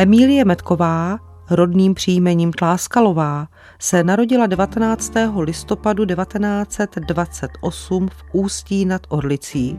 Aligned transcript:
Emílie 0.00 0.44
Metková, 0.44 1.18
rodným 1.50 1.94
příjmením 1.94 2.52
Tláskalová, 2.52 3.48
se 3.78 4.04
narodila 4.04 4.46
19. 4.46 5.12
listopadu 5.40 6.04
1928 6.04 8.08
v 8.08 8.24
Ústí 8.32 8.84
nad 8.84 9.02
Orlicí. 9.08 9.78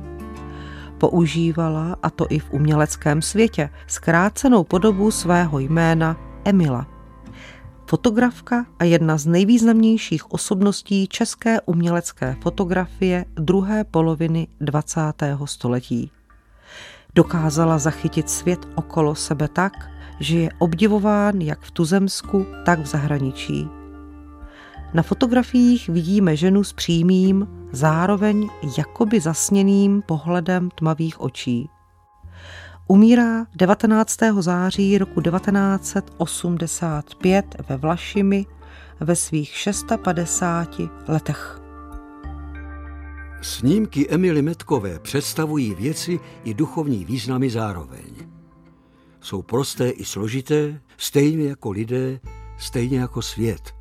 Používala, 0.97 1.95
a 2.03 2.09
to 2.09 2.25
i 2.29 2.39
v 2.39 2.51
uměleckém 2.51 3.21
světě, 3.21 3.69
zkrácenou 3.87 4.63
podobu 4.63 5.11
svého 5.11 5.59
jména 5.59 6.17
Emila. 6.45 6.87
Fotografka 7.85 8.65
a 8.79 8.83
jedna 8.83 9.17
z 9.17 9.25
nejvýznamnějších 9.25 10.31
osobností 10.31 11.07
české 11.07 11.61
umělecké 11.61 12.35
fotografie 12.41 13.25
druhé 13.35 13.83
poloviny 13.83 14.47
20. 14.61 15.01
století. 15.45 16.11
Dokázala 17.15 17.77
zachytit 17.77 18.29
svět 18.29 18.67
okolo 18.75 19.15
sebe 19.15 19.47
tak, 19.47 19.98
že 20.19 20.37
je 20.37 20.49
obdivován 20.57 21.41
jak 21.41 21.61
v 21.61 21.71
tuzemsku, 21.71 22.45
tak 22.65 22.79
v 22.79 22.85
zahraničí. 22.85 23.69
Na 24.93 25.03
fotografiích 25.03 25.89
vidíme 25.89 26.35
ženu 26.35 26.63
s 26.63 26.73
přímým, 26.73 27.47
zároveň 27.71 28.49
jakoby 28.77 29.19
zasněným 29.19 30.01
pohledem 30.01 30.69
tmavých 30.69 31.21
očí. 31.21 31.69
Umírá 32.87 33.45
19. 33.55 34.17
září 34.39 34.97
roku 34.97 35.21
1985 35.21 37.55
ve 37.69 37.77
Vlašimi 37.77 38.45
ve 38.99 39.15
svých 39.15 39.49
650 39.49 40.69
letech. 41.07 41.61
Snímky 43.41 44.09
Emily 44.09 44.41
Metkové 44.41 44.99
představují 44.99 45.75
věci 45.75 46.19
i 46.43 46.53
duchovní 46.53 47.05
významy 47.05 47.49
zároveň. 47.49 48.28
Jsou 49.29 49.41
prosté 49.41 49.89
i 49.89 50.05
složité, 50.05 50.81
stejně 50.97 51.49
jako 51.49 51.71
lidé, 51.71 52.19
stejně 52.57 52.99
jako 52.99 53.21
svět. 53.21 53.75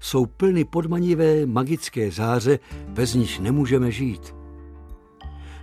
Jsou 0.00 0.26
plny 0.26 0.64
podmanivé 0.64 1.46
magické 1.46 2.10
záře, 2.10 2.58
bez 2.88 3.14
níž 3.14 3.38
nemůžeme 3.38 3.90
žít. 3.90 4.34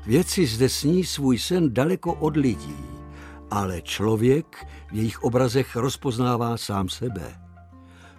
Věci 0.06 0.46
zde 0.46 0.70
sní 0.70 1.04
svůj 1.04 1.40
sen 1.40 1.74
daleko 1.74 2.14
od 2.14 2.38
lidí, 2.38 2.86
ale 3.52 3.82
člověk 3.82 4.66
v 4.92 4.96
jejich 4.96 5.24
obrazech 5.24 5.76
rozpoznává 5.76 6.58
sám 6.58 6.90
sebe. 6.90 7.40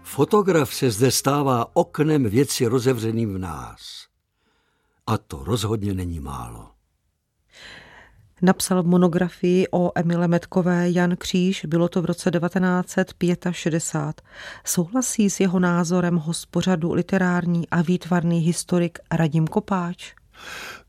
Fotograf 0.03 0.75
se 0.75 0.91
zde 0.91 1.11
stává 1.11 1.77
oknem 1.77 2.25
věci 2.25 2.67
rozevřeným 2.67 3.34
v 3.34 3.39
nás. 3.39 4.06
A 5.06 5.19
to 5.19 5.45
rozhodně 5.45 5.95
není 5.95 6.20
málo. 6.20 6.73
Napsal 8.42 8.82
monografii 8.82 9.66
o 9.70 9.92
Emile 9.94 10.28
Metkové 10.28 10.90
Jan 10.90 11.16
Kříž, 11.16 11.64
bylo 11.64 11.88
to 11.88 12.02
v 12.02 12.04
roce 12.04 12.30
1965. 12.30 14.22
Souhlasí 14.64 15.30
s 15.30 15.40
jeho 15.40 15.58
názorem 15.58 16.16
hospořadu 16.16 16.92
literární 16.92 17.68
a 17.68 17.82
výtvarný 17.82 18.38
historik 18.38 18.98
Radim 19.12 19.46
Kopáč? 19.46 20.14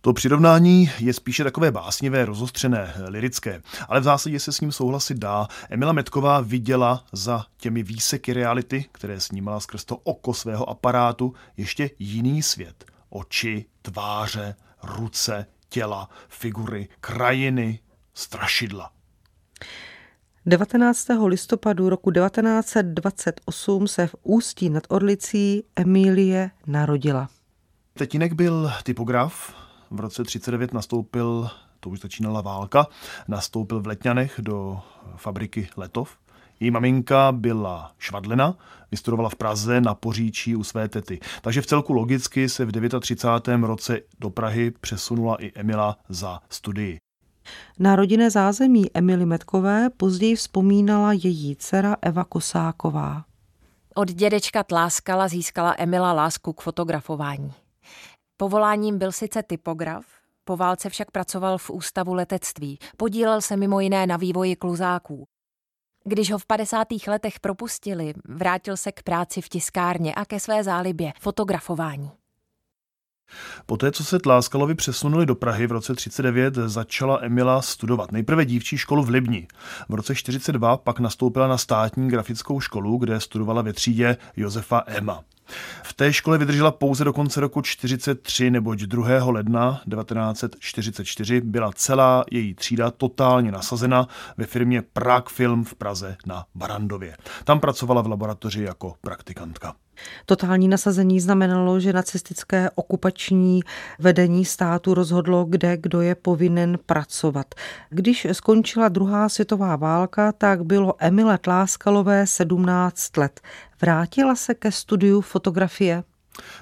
To 0.01 0.13
přirovnání 0.13 0.91
je 0.99 1.13
spíše 1.13 1.43
takové 1.43 1.71
básnivé, 1.71 2.25
rozostřené, 2.25 2.93
lirické, 3.07 3.61
ale 3.89 3.99
v 3.99 4.03
zásadě 4.03 4.39
se 4.39 4.51
s 4.51 4.61
ním 4.61 4.71
souhlasit 4.71 5.17
dá. 5.17 5.47
Emila 5.69 5.93
Metková 5.93 6.41
viděla 6.41 7.03
za 7.11 7.45
těmi 7.57 7.83
výseky 7.83 8.33
reality, 8.33 8.85
které 8.91 9.19
snímala 9.19 9.59
skrz 9.59 9.85
to 9.85 9.97
oko 9.97 10.33
svého 10.33 10.69
aparátu, 10.69 11.33
ještě 11.57 11.89
jiný 11.99 12.43
svět. 12.43 12.85
Oči, 13.09 13.65
tváře, 13.81 14.55
ruce, 14.83 15.45
těla, 15.75 16.09
figury, 16.29 16.87
krajiny, 17.01 17.79
strašidla. 18.13 18.91
19. 20.45 21.07
listopadu 21.25 21.89
roku 21.89 22.11
1928 22.11 23.87
se 23.87 24.07
v 24.07 24.15
Ústí 24.23 24.69
nad 24.69 24.83
Orlicí 24.89 25.63
Emílie 25.75 26.51
narodila. 26.67 27.29
Tetínek 27.93 28.33
byl 28.33 28.71
typograf, 28.83 29.55
v 29.91 29.99
roce 29.99 30.23
39 30.23 30.73
nastoupil, 30.73 31.49
to 31.79 31.89
už 31.89 31.99
začínala 31.99 32.41
válka, 32.41 32.87
nastoupil 33.27 33.81
v 33.81 33.87
Letňanech 33.87 34.39
do 34.39 34.81
fabriky 35.15 35.69
Letov. 35.77 36.17
Její 36.59 36.71
maminka 36.71 37.31
byla 37.31 37.91
švadlena, 37.97 38.57
vystudovala 38.91 39.29
v 39.29 39.35
Praze 39.35 39.81
na 39.81 39.95
Poříčí 39.95 40.55
u 40.55 40.63
své 40.63 40.89
tety. 40.89 41.19
Takže 41.41 41.61
v 41.61 41.65
celku 41.65 41.93
logicky 41.93 42.49
se 42.49 42.65
v 42.65 42.99
39. 42.99 43.67
roce 43.67 43.99
do 44.19 44.29
Prahy 44.29 44.71
přesunula 44.71 45.35
i 45.35 45.51
Emila 45.55 45.97
za 46.09 46.39
studii. 46.49 46.97
Na 47.79 47.95
rodinné 47.95 48.29
zázemí 48.29 48.85
Emily 48.93 49.25
Metkové 49.25 49.89
později 49.89 50.35
vzpomínala 50.35 51.13
její 51.13 51.55
dcera 51.55 51.95
Eva 52.01 52.23
Kosáková. 52.23 53.25
Od 53.95 54.11
dědečka 54.11 54.63
Tláskala 54.63 55.27
získala 55.27 55.75
Emila 55.77 56.13
lásku 56.13 56.53
k 56.53 56.61
fotografování. 56.61 57.53
Povoláním 58.37 58.97
byl 58.97 59.11
sice 59.11 59.43
typograf, 59.43 60.05
po 60.43 60.57
válce 60.57 60.89
však 60.89 61.11
pracoval 61.11 61.57
v 61.57 61.69
ústavu 61.69 62.13
letectví. 62.13 62.79
Podílel 62.97 63.41
se 63.41 63.57
mimo 63.57 63.79
jiné 63.79 64.07
na 64.07 64.17
vývoji 64.17 64.55
kluzáků. 64.55 65.25
Když 66.07 66.31
ho 66.31 66.37
v 66.37 66.45
50. 66.45 66.87
letech 67.07 67.39
propustili, 67.39 68.13
vrátil 68.25 68.77
se 68.77 68.91
k 68.91 69.03
práci 69.03 69.41
v 69.41 69.49
tiskárně 69.49 70.15
a 70.15 70.25
ke 70.25 70.39
své 70.39 70.63
zálibě 70.63 71.13
fotografování. 71.19 72.11
Poté, 73.65 73.91
co 73.91 74.03
se 74.03 74.19
Tláskalovi 74.19 74.75
přesunuli 74.75 75.25
do 75.25 75.35
Prahy 75.35 75.67
v 75.67 75.71
roce 75.71 75.95
39, 75.95 76.55
začala 76.55 77.19
Emila 77.21 77.61
studovat. 77.61 78.11
Nejprve 78.11 78.45
dívčí 78.45 78.77
školu 78.77 79.03
v 79.03 79.09
Libni. 79.09 79.47
V 79.89 79.93
roce 79.93 80.15
42 80.15 80.77
pak 80.77 80.99
nastoupila 80.99 81.47
na 81.47 81.57
státní 81.57 82.09
grafickou 82.09 82.59
školu, 82.59 82.97
kde 82.97 83.19
studovala 83.19 83.61
ve 83.61 83.73
třídě 83.73 84.17
Josefa 84.35 84.83
Ema. 84.87 85.23
V 85.83 85.93
té 85.93 86.13
škole 86.13 86.37
vydržela 86.37 86.71
pouze 86.71 87.03
do 87.03 87.13
konce 87.13 87.39
roku 87.39 87.61
43, 87.61 88.51
neboť 88.51 88.79
2. 88.79 89.25
ledna 89.25 89.81
1944 89.89 91.41
byla 91.41 91.71
celá 91.75 92.23
její 92.31 92.53
třída 92.53 92.91
totálně 92.91 93.51
nasazena 93.51 94.07
ve 94.37 94.45
firmě 94.45 94.81
Prague 94.93 95.33
Film 95.33 95.63
v 95.63 95.75
Praze 95.75 96.17
na 96.25 96.45
Barandově. 96.55 97.17
Tam 97.43 97.59
pracovala 97.59 98.01
v 98.01 98.07
laboratoři 98.07 98.63
jako 98.63 98.93
praktikantka. 99.01 99.75
Totální 100.25 100.67
nasazení 100.67 101.19
znamenalo, 101.19 101.79
že 101.79 101.93
nacistické 101.93 102.69
okupační 102.75 103.61
vedení 103.99 104.45
státu 104.45 104.93
rozhodlo, 104.93 105.45
kde 105.45 105.77
kdo 105.77 106.01
je 106.01 106.15
povinen 106.15 106.79
pracovat. 106.85 107.55
Když 107.89 108.27
skončila 108.31 108.89
druhá 108.89 109.29
světová 109.29 109.75
válka, 109.75 110.31
tak 110.31 110.65
bylo 110.65 110.95
Emile 110.99 111.37
Tláskalové 111.37 112.27
17 112.27 113.17
let. 113.17 113.41
Vrátila 113.81 114.35
se 114.35 114.53
ke 114.53 114.71
studiu 114.71 115.21
fotografie? 115.21 116.03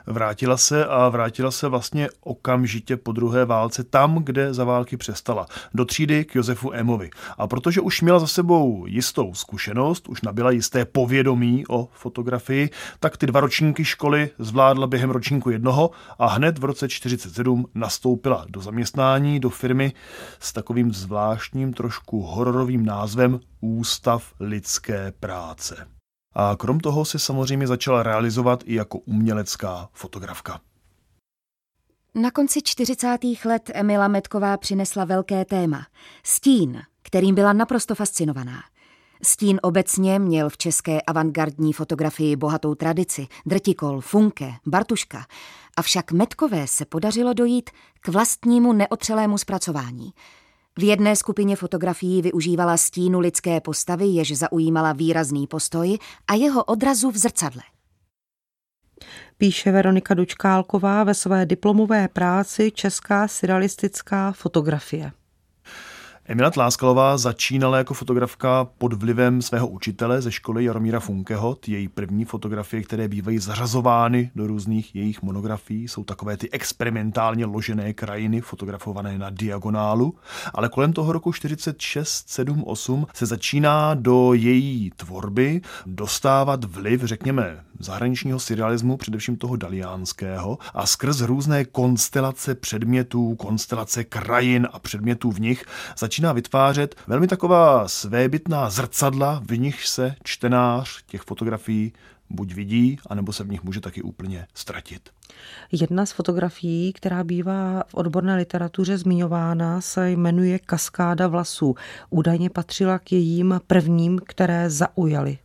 Vrátila 0.08 0.58
se 0.58 0.86
a 0.86 1.10
vrátila 1.10 1.52
se 1.52 1.68
vlastně 1.68 2.10
okamžitě 2.22 2.98
po 2.98 3.12
druhé 3.12 3.46
válce 3.46 3.84
tam, 3.84 4.16
kde 4.16 4.54
za 4.54 4.64
války 4.64 4.98
přestala. 4.98 5.48
Do 5.74 5.86
třídy 5.86 6.26
k 6.26 6.36
Josefu 6.36 6.74
Emovi. 6.74 7.10
A 7.38 7.48
protože 7.48 7.82
už 7.82 8.02
měla 8.02 8.20
za 8.20 8.28
sebou 8.28 8.86
jistou 8.88 9.34
zkušenost, 9.34 10.10
už 10.10 10.22
nabila 10.22 10.52
jisté 10.52 10.86
povědomí 10.86 11.64
o 11.70 11.90
fotografii, 11.92 12.70
tak 13.00 13.18
ty 13.18 13.26
dva 13.26 13.40
ročníky 13.40 13.86
školy 13.86 14.30
zvládla 14.40 14.88
během 14.88 15.10
ročníku 15.10 15.50
jednoho 15.50 15.92
a 16.20 16.28
hned 16.28 16.60
v 16.60 16.64
roce 16.64 16.90
47 16.90 17.66
nastoupila 17.76 18.46
do 18.50 18.62
zaměstnání 18.62 19.40
do 19.40 19.50
firmy 19.50 19.94
s 20.40 20.54
takovým 20.54 20.94
zvláštním 20.94 21.74
trošku 21.74 22.22
hororovým 22.22 22.86
názvem 22.86 23.40
Ústav 23.62 24.34
lidské 24.40 25.14
práce. 25.20 25.93
A 26.36 26.56
krom 26.56 26.80
toho 26.80 27.06
se 27.06 27.20
samozřejmě 27.20 27.68
začala 27.68 28.04
realizovat 28.04 28.64
i 28.66 28.76
jako 28.76 28.98
umělecká 28.98 29.90
fotografka. 29.94 30.60
Na 32.16 32.32
konci 32.32 32.62
40. 32.62 33.18
let 33.46 33.72
Emila 33.74 34.08
Metková 34.08 34.58
přinesla 34.58 35.06
velké 35.06 35.46
téma. 35.46 35.86
Stín, 36.24 36.82
kterým 37.02 37.36
byla 37.36 37.54
naprosto 37.54 37.96
fascinovaná. 37.96 38.64
Stín 39.24 39.60
obecně 39.62 40.20
měl 40.20 40.50
v 40.50 40.58
české 40.58 41.02
avantgardní 41.02 41.74
fotografii 41.74 42.36
bohatou 42.36 42.76
tradici. 42.76 43.28
Drtikol, 43.46 44.02
Funke, 44.02 44.54
Bartuška. 44.66 45.26
Avšak 45.78 46.12
Metkové 46.12 46.68
se 46.68 46.86
podařilo 46.86 47.34
dojít 47.34 47.70
k 48.02 48.08
vlastnímu 48.08 48.74
neotřelému 48.74 49.38
zpracování– 49.38 50.14
v 50.80 50.84
jedné 50.84 51.16
skupině 51.16 51.56
fotografií 51.56 52.22
využívala 52.22 52.78
stínu 52.78 53.20
lidské 53.20 53.62
postavy, 53.62 54.06
jež 54.06 54.38
zaujímala 54.38 54.94
výrazný 54.94 55.48
postoj 55.48 55.98
a 56.28 56.34
jeho 56.34 56.64
odrazu 56.64 57.12
v 57.12 57.18
zrcadle. 57.18 57.62
Píše 59.38 59.72
Veronika 59.72 60.14
Dučkálková 60.14 61.04
ve 61.04 61.14
své 61.14 61.46
diplomové 61.46 62.08
práci 62.08 62.72
Česká 62.72 63.28
surrealistická 63.28 64.32
fotografie. 64.32 65.12
Emila 66.26 66.52
Tláskalová 66.52 67.18
začínala 67.18 67.78
jako 67.78 67.94
fotografka 67.94 68.68
pod 68.78 68.94
vlivem 68.94 69.42
svého 69.42 69.68
učitele 69.68 70.22
ze 70.22 70.32
školy 70.32 70.66
Jaromíra 70.66 71.00
Funkeho. 71.00 71.56
Ty 71.56 71.72
její 71.72 71.88
první 71.88 72.26
fotografie, 72.26 72.84
které 72.84 73.08
bývají 73.08 73.40
zařazovány 73.40 74.32
do 74.36 74.48
různých 74.48 74.96
jejich 74.96 75.22
monografií, 75.22 75.88
jsou 75.88 76.04
takové 76.04 76.38
ty 76.38 76.50
experimentálně 76.52 77.46
ložené 77.46 77.94
krajiny 77.94 78.42
fotografované 78.42 79.18
na 79.18 79.30
diagonálu. 79.30 80.16
Ale 80.54 80.70
kolem 80.70 80.94
toho 80.94 81.12
roku 81.12 81.32
46, 81.32 82.30
7, 82.30 82.64
8 82.64 83.08
se 83.14 83.26
začíná 83.26 83.94
do 83.94 84.34
její 84.34 84.92
tvorby 84.96 85.62
dostávat 85.86 86.64
vliv, 86.64 87.02
řekněme, 87.04 87.64
zahraničního 87.80 88.40
surrealismu, 88.40 88.98
především 88.98 89.36
toho 89.36 89.56
daliánského, 89.56 90.58
a 90.74 90.86
skrz 90.86 91.22
různé 91.22 91.66
konstelace 91.66 92.56
předmětů, 92.56 93.36
konstelace 93.36 94.04
krajin 94.04 94.68
a 94.72 94.80
předmětů 94.80 95.32
v 95.32 95.40
nich 95.40 95.66
začíná 96.14 96.34
vytvářet 96.34 96.96
velmi 97.08 97.28
taková 97.28 97.88
svébytná 97.88 98.70
zrcadla, 98.70 99.42
v 99.50 99.58
nich 99.58 99.88
se 99.88 100.16
čtenář 100.24 101.04
těch 101.06 101.22
fotografií 101.22 101.94
buď 102.30 102.54
vidí, 102.54 103.00
anebo 103.10 103.34
se 103.34 103.44
v 103.44 103.50
nich 103.50 103.64
může 103.64 103.82
taky 103.82 104.02
úplně 104.02 104.48
ztratit. 104.54 105.10
Jedna 105.72 106.06
z 106.06 106.12
fotografií, 106.12 106.94
která 106.94 107.24
bývá 107.24 107.84
v 107.88 107.94
odborné 107.94 108.36
literatuře 108.36 108.98
zmiňována, 108.98 109.82
se 109.82 110.12
jmenuje 110.12 110.60
Kaskáda 110.60 111.28
vlasů. 111.28 111.76
Údajně 112.10 112.50
patřila 112.50 113.00
k 113.00 113.12
jejím 113.12 113.62
prvním, 113.68 114.20
které 114.26 114.70
zaujaly 114.70 115.38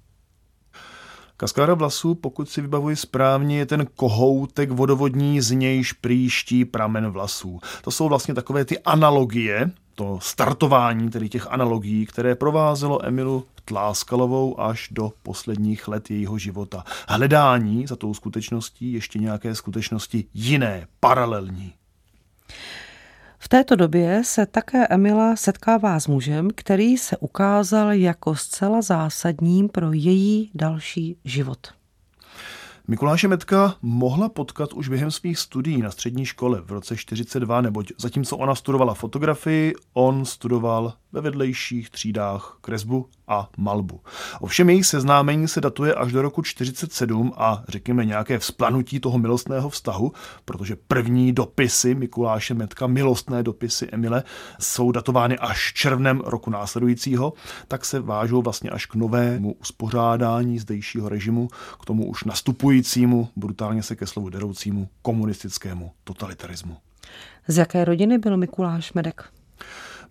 Kaskáda 1.37 1.75
vlasů, 1.75 2.15
pokud 2.15 2.49
si 2.49 2.61
vybavuji 2.61 2.97
správně, 2.97 3.59
je 3.59 3.67
ten 3.67 3.87
kohoutek 3.95 4.71
vodovodní, 4.71 5.41
z 5.41 5.51
nějž 5.51 5.93
příští 5.93 6.65
pramen 6.65 7.11
vlasů. 7.11 7.61
To 7.83 7.91
jsou 7.91 8.09
vlastně 8.09 8.35
takové 8.35 8.65
ty 8.65 8.79
analogie, 8.79 9.71
to 9.99 10.19
startování 10.23 11.11
tedy 11.11 11.29
těch 11.29 11.47
analogií, 11.53 12.07
které 12.07 12.35
provázelo 12.35 13.07
Emilu 13.07 13.47
Tláskalovou 13.65 14.61
až 14.61 14.89
do 14.91 15.13
posledních 15.23 15.89
let 15.89 16.11
jejího 16.11 16.39
života. 16.39 16.85
Hledání 17.09 17.87
za 17.87 17.97
tou 17.97 18.15
skutečností 18.15 18.93
ještě 18.93 19.19
nějaké 19.19 19.55
skutečnosti 19.55 20.25
jiné, 20.35 20.87
paralelní. 21.01 21.73
V 23.39 23.49
této 23.49 23.77
době 23.77 24.23
se 24.25 24.47
také 24.47 24.87
Emila 24.87 25.37
setkává 25.37 26.01
s 26.01 26.07
mužem, 26.07 26.49
který 26.55 26.99
se 26.99 27.17
ukázal 27.17 27.93
jako 27.93 28.37
zcela 28.37 28.83
zásadním 28.83 29.69
pro 29.69 29.93
její 29.93 30.51
další 30.55 31.17
život. 31.25 31.78
Mikuláše 32.91 33.29
Metka 33.29 33.75
mohla 33.83 34.29
potkat 34.29 34.73
už 34.73 34.89
během 34.89 35.11
svých 35.11 35.39
studií 35.39 35.83
na 35.83 35.91
střední 35.91 36.27
škole 36.27 36.61
v 36.61 36.73
roce 36.73 36.97
42, 36.97 37.61
neboť 37.61 37.93
zatímco 37.99 38.37
ona 38.37 38.55
studovala 38.55 38.95
fotografii, 38.95 39.75
on 39.93 40.25
studoval 40.25 40.93
ve 41.13 41.21
vedlejších 41.21 41.91
třídách 41.91 42.59
kresbu 42.61 43.09
a 43.29 43.51
malbu. 43.57 44.01
Ovšem 44.41 44.71
jejich 44.71 44.87
seznámení 44.87 45.49
se 45.49 45.61
datuje 45.61 45.95
až 45.95 46.13
do 46.13 46.23
roku 46.23 46.43
47 46.43 47.33
a 47.37 47.65
řekněme 47.69 48.05
nějaké 48.05 48.39
vzplanutí 48.39 49.01
toho 49.01 49.19
milostného 49.19 49.69
vztahu, 49.69 50.13
protože 50.45 50.77
první 50.77 51.33
dopisy 51.33 51.95
Mikuláše 51.95 52.55
Metka, 52.55 52.87
milostné 52.87 53.43
dopisy 53.43 53.89
Emile, 53.93 54.23
jsou 54.61 54.93
datovány 54.93 55.39
až 55.39 55.73
červnem 55.73 56.21
roku 56.21 56.51
následujícího, 56.51 57.33
tak 57.69 57.85
se 57.85 58.01
vážou 58.01 58.43
vlastně 58.43 58.71
až 58.71 58.87
k 58.87 58.95
novému 58.95 59.53
uspořádání 59.53 60.59
zdejšího 60.59 61.09
režimu, 61.09 61.49
k 61.83 61.85
tomu 61.85 62.07
už 62.07 62.25
nastupujícímu, 62.25 63.29
brutálně 63.37 63.83
se 63.83 63.97
ke 63.97 64.07
slovu 64.07 64.29
deroucímu 64.29 64.89
komunistickému 65.03 65.93
totalitarismu. 66.05 66.77
Z 67.49 67.57
jaké 67.57 67.85
rodiny 67.85 68.19
byl 68.19 68.37
Mikuláš 68.37 68.93
Medek? 68.93 69.25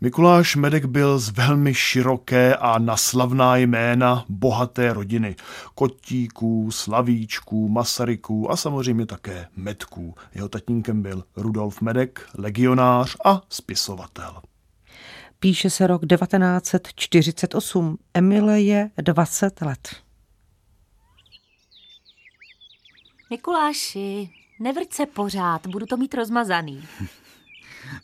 Mikuláš 0.02 0.56
Medek 0.56 0.86
byl 0.86 1.20
z 1.20 1.30
velmi 1.30 1.74
široké 1.74 2.56
a 2.56 2.80
naslavná 2.80 3.58
jména 3.58 4.26
bohaté 4.30 4.94
rodiny. 4.94 5.36
Kotíků, 5.76 6.72
Slavíčků, 6.72 7.70
Masaryků 7.70 8.52
a 8.52 8.56
samozřejmě 8.56 9.06
také 9.06 9.48
Medků. 9.56 10.16
Jeho 10.36 10.50
tatínkem 10.50 11.02
byl 11.02 11.24
Rudolf 11.36 11.82
Medek, 11.82 12.30
legionář 12.38 13.16
a 13.26 13.42
spisovatel. 13.50 14.42
Píše 15.40 15.70
se 15.70 15.88
rok 15.88 16.02
1948. 16.08 17.98
Emile 18.14 18.62
je 18.62 18.92
20 19.02 19.62
let. 19.62 19.90
Mikuláši, 23.30 24.30
nevrť 24.60 24.94
se 24.94 25.06
pořád, 25.06 25.68
budu 25.68 25.86
to 25.86 25.98
mít 25.98 26.14
rozmazaný. 26.14 26.84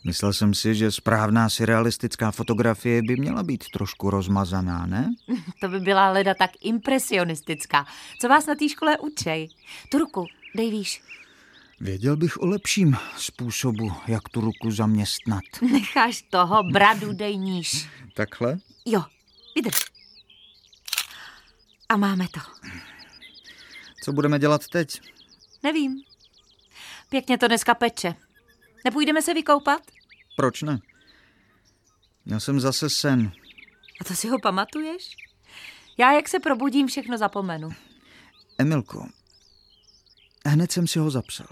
Myslel 0.04 0.34
jsem 0.34 0.54
si, 0.54 0.76
že 0.76 0.92
správná 0.92 1.50
surrealistická 1.50 2.32
fotografie 2.32 3.02
by 3.02 3.16
měla 3.16 3.44
být 3.44 3.64
trošku 3.74 4.10
rozmazaná, 4.10 4.86
ne? 4.86 5.16
To 5.62 5.68
by 5.68 5.80
byla 5.80 6.12
leda 6.12 6.34
tak 6.34 6.52
impresionistická. 6.62 7.86
Co 8.22 8.28
vás 8.30 8.46
na 8.46 8.56
té 8.56 8.70
škole 8.70 8.98
učej? 8.98 9.50
Tu 9.92 9.98
ruku, 9.98 10.26
dej 10.56 10.72
výš. 10.72 11.04
Věděl 11.80 12.18
bych 12.18 12.42
o 12.42 12.46
lepším 12.46 12.98
způsobu, 13.18 13.92
jak 14.08 14.30
tu 14.30 14.42
ruku 14.42 14.72
zaměstnat. 14.72 15.44
Necháš 15.72 16.22
toho, 16.22 16.64
bradu 16.64 17.14
dej 17.14 17.38
níž. 17.38 17.90
Takhle? 18.14 18.58
Jo, 18.86 19.04
vydrž. 19.56 19.80
A 21.90 21.98
máme 21.98 22.28
to. 22.28 22.40
Co 24.04 24.14
budeme 24.14 24.40
dělat 24.40 24.68
teď? 24.68 25.02
Nevím. 25.64 26.02
Pěkně 27.10 27.38
to 27.38 27.48
dneska 27.48 27.74
peče. 27.74 28.16
Nepůjdeme 28.86 29.22
se 29.22 29.34
vykoupat? 29.34 29.82
Proč 30.36 30.62
ne? 30.62 30.80
Měl 32.26 32.40
jsem 32.40 32.60
zase 32.60 32.90
sen. 32.90 33.32
A 34.02 34.04
to 34.04 34.16
si 34.16 34.28
ho 34.28 34.40
pamatuješ? 34.40 35.16
Já, 35.98 36.12
jak 36.12 36.30
se 36.30 36.40
probudím, 36.40 36.88
všechno 36.88 37.18
zapomenu. 37.18 37.70
Emilko, 38.58 39.08
hned 40.46 40.72
jsem 40.72 40.88
si 40.88 41.00
ho 41.00 41.12
zapsal. 41.12 41.48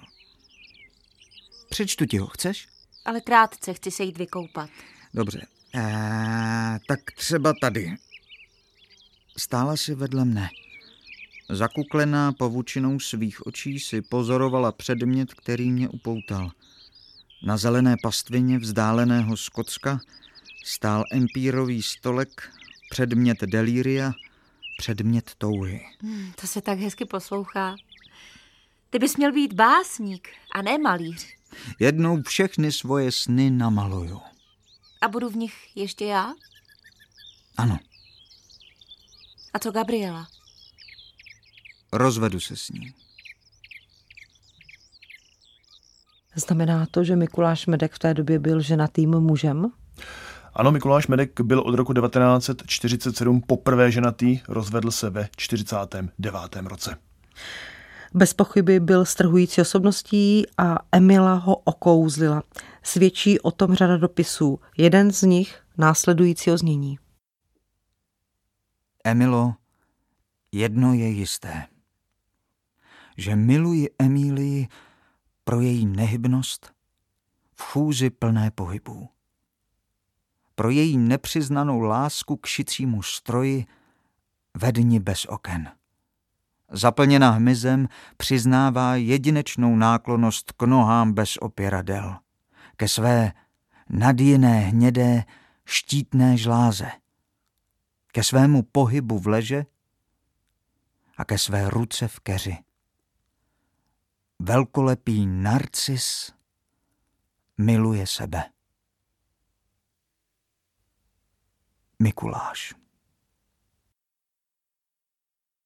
Přečtu 1.69 2.05
ti 2.05 2.17
ho, 2.17 2.27
chceš? 2.27 2.67
Ale 3.05 3.21
krátce 3.21 3.73
chci 3.73 3.91
se 3.91 4.03
jít 4.03 4.17
vykoupat. 4.17 4.69
Dobře. 5.13 5.47
Eee, 5.73 6.79
tak 6.87 6.99
třeba 7.17 7.53
tady. 7.61 7.95
Stála 9.37 9.77
si 9.77 9.95
vedle 9.95 10.25
mne. 10.25 10.49
Zakuklená 11.49 12.31
povučinou 12.31 12.99
svých 12.99 13.45
očí 13.47 13.79
si 13.79 14.01
pozorovala 14.01 14.71
předmět, 14.71 15.33
který 15.33 15.71
mě 15.71 15.89
upoutal. 15.89 16.51
Na 17.43 17.57
zelené 17.57 17.95
pastvině 18.03 18.59
vzdáleného 18.59 19.37
Skotska 19.37 19.99
stál 20.65 21.03
empírový 21.11 21.83
stolek, 21.83 22.49
předmět 22.89 23.41
delíria, 23.41 24.13
předmět 24.77 25.31
touhy. 25.37 25.85
Hmm, 26.01 26.31
to 26.41 26.47
se 26.47 26.61
tak 26.61 26.79
hezky 26.79 27.05
poslouchá. 27.05 27.75
Ty 28.89 28.99
bys 28.99 29.17
měl 29.17 29.31
být 29.31 29.53
básník 29.53 30.29
a 30.55 30.61
ne 30.61 30.77
malíř. 30.77 31.27
Jednou 31.79 32.21
všechny 32.23 32.71
svoje 32.71 33.11
sny 33.11 33.49
namaluju. 33.49 34.21
A 35.01 35.07
budu 35.07 35.29
v 35.29 35.35
nich 35.35 35.77
ještě 35.77 36.05
já? 36.05 36.33
Ano. 37.57 37.79
A 39.53 39.59
co 39.59 39.71
Gabriela? 39.71 40.27
Rozvedu 41.93 42.39
se 42.39 42.57
s 42.57 42.69
ní. 42.69 42.93
Znamená 46.35 46.85
to, 46.91 47.03
že 47.03 47.15
Mikuláš 47.15 47.67
Medek 47.67 47.93
v 47.93 47.99
té 47.99 48.13
době 48.13 48.39
byl 48.39 48.61
ženatým 48.61 49.09
mužem? 49.09 49.71
Ano, 50.53 50.71
Mikuláš 50.71 51.07
Medek 51.07 51.41
byl 51.41 51.59
od 51.59 51.75
roku 51.75 51.93
1947 51.93 53.41
poprvé 53.41 53.91
ženatý, 53.91 54.39
rozvedl 54.47 54.91
se 54.91 55.09
ve 55.09 55.29
49. 55.37 56.55
roce. 56.63 56.97
Bez 58.13 58.33
pochyby 58.33 58.79
byl 58.79 59.05
strhující 59.05 59.61
osobností 59.61 60.43
a 60.57 60.77
Emila 60.91 61.33
ho 61.33 61.55
okouzlila. 61.55 62.43
Svědčí 62.83 63.39
o 63.39 63.51
tom 63.51 63.73
řada 63.73 63.97
dopisů. 63.97 64.59
Jeden 64.77 65.11
z 65.11 65.21
nich 65.21 65.59
následující 65.77 66.51
znění. 66.55 66.99
Emilo, 69.03 69.53
jedno 70.51 70.93
je 70.93 71.07
jisté, 71.07 71.63
že 73.17 73.35
miluji 73.35 73.89
Emílii 73.99 74.67
pro 75.51 75.61
její 75.61 75.85
nehybnost 75.85 76.73
v 77.55 77.61
chůzi 77.61 78.09
plné 78.09 78.51
pohybů. 78.51 79.09
Pro 80.55 80.69
její 80.69 80.97
nepřiznanou 80.97 81.79
lásku 81.79 82.37
k 82.37 82.45
šicímu 82.45 83.01
stroji 83.01 83.65
ve 84.57 84.71
dni 84.71 84.99
bez 84.99 85.25
oken. 85.25 85.71
Zaplněna 86.69 87.29
hmyzem 87.29 87.87
přiznává 88.17 88.95
jedinečnou 88.95 89.75
náklonost 89.75 90.51
k 90.51 90.63
nohám 90.63 91.13
bez 91.13 91.37
opěradel, 91.37 92.17
ke 92.77 92.87
své 92.87 93.33
nadjiné 93.89 94.59
hnědé 94.59 95.23
štítné 95.65 96.37
žláze, 96.37 96.91
ke 98.11 98.23
svému 98.23 98.63
pohybu 98.63 99.19
v 99.19 99.27
leže 99.27 99.65
a 101.17 101.25
ke 101.25 101.37
své 101.37 101.69
ruce 101.69 102.07
v 102.07 102.19
keři 102.19 102.57
velkolepý 104.43 105.25
narcis 105.27 106.31
miluje 107.57 108.07
sebe. 108.07 108.43
Mikuláš. 111.99 112.73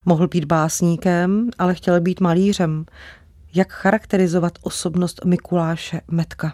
Mohl 0.06 0.28
být 0.28 0.46
básníkem, 0.46 1.50
ale 1.58 1.76
chtěl 1.76 2.02
být 2.02 2.20
malířem. 2.20 2.86
Jak 3.54 3.72
charakterizovat 3.72 4.54
osobnost 4.62 5.26
Mikuláše 5.26 6.02
Metka? 6.08 6.54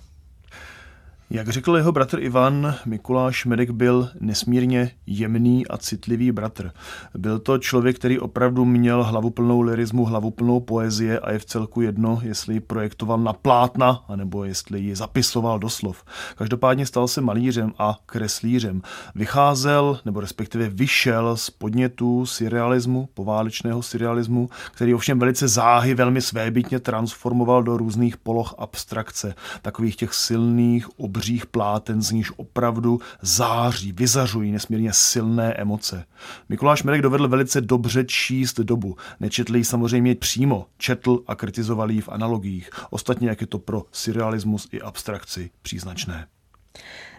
Jak 1.33 1.49
řekl 1.49 1.77
jeho 1.77 1.91
bratr 1.91 2.19
Ivan, 2.19 2.75
Mikuláš 2.85 3.45
Medek 3.45 3.69
byl 3.69 4.09
nesmírně 4.19 4.91
jemný 5.07 5.67
a 5.67 5.77
citlivý 5.77 6.31
bratr. 6.31 6.71
Byl 7.17 7.39
to 7.39 7.57
člověk, 7.57 7.95
který 7.95 8.19
opravdu 8.19 8.65
měl 8.65 9.03
hlavu 9.03 9.29
plnou 9.29 9.61
lirismu, 9.61 10.05
hlavu 10.05 10.31
plnou 10.31 10.59
poezie 10.59 11.19
a 11.19 11.31
je 11.31 11.39
v 11.39 11.45
celku 11.45 11.81
jedno, 11.81 12.19
jestli 12.23 12.53
ji 12.53 12.59
projektoval 12.59 13.17
na 13.17 13.33
plátna, 13.33 14.03
anebo 14.07 14.43
jestli 14.43 14.79
ji 14.79 14.95
zapisoval 14.95 15.59
do 15.59 15.69
slov. 15.69 16.03
Každopádně 16.35 16.85
stal 16.85 17.07
se 17.07 17.21
malířem 17.21 17.73
a 17.77 17.97
kreslířem. 18.05 18.81
Vycházel, 19.15 19.99
nebo 20.05 20.19
respektive 20.19 20.69
vyšel 20.69 21.37
z 21.37 21.49
podnětů 21.49 22.25
surrealismu, 22.25 23.09
poválečného 23.13 23.81
surrealismu, 23.81 24.49
který 24.71 24.93
ovšem 24.93 25.19
velice 25.19 25.47
záhy 25.47 25.93
velmi 25.93 26.21
svébytně 26.21 26.79
transformoval 26.79 27.63
do 27.63 27.77
různých 27.77 28.17
poloh 28.17 28.55
abstrakce, 28.57 29.35
takových 29.61 29.95
těch 29.95 30.13
silných, 30.13 30.99
obří 30.99 31.20
obřích 31.21 31.45
pláten, 31.45 32.01
z 32.01 32.11
níž 32.11 32.31
opravdu 32.35 32.99
září, 33.21 33.91
vyzařují 33.91 34.51
nesmírně 34.51 34.93
silné 34.93 35.53
emoce. 35.53 36.05
Mikuláš 36.49 36.83
Mirek 36.83 37.01
dovedl 37.01 37.27
velice 37.27 37.61
dobře 37.61 38.03
číst 38.03 38.59
dobu. 38.59 38.95
Nečetl 39.19 39.55
ji 39.55 39.65
samozřejmě 39.65 40.15
přímo, 40.15 40.65
četl 40.77 41.23
a 41.27 41.35
kritizoval 41.35 41.91
ji 41.91 42.01
v 42.01 42.09
analogiích. 42.09 42.69
Ostatně, 42.89 43.29
jak 43.29 43.41
je 43.41 43.47
to 43.47 43.59
pro 43.59 43.83
surrealismus 43.91 44.67
i 44.71 44.81
abstrakci 44.81 45.49
příznačné. 45.61 46.27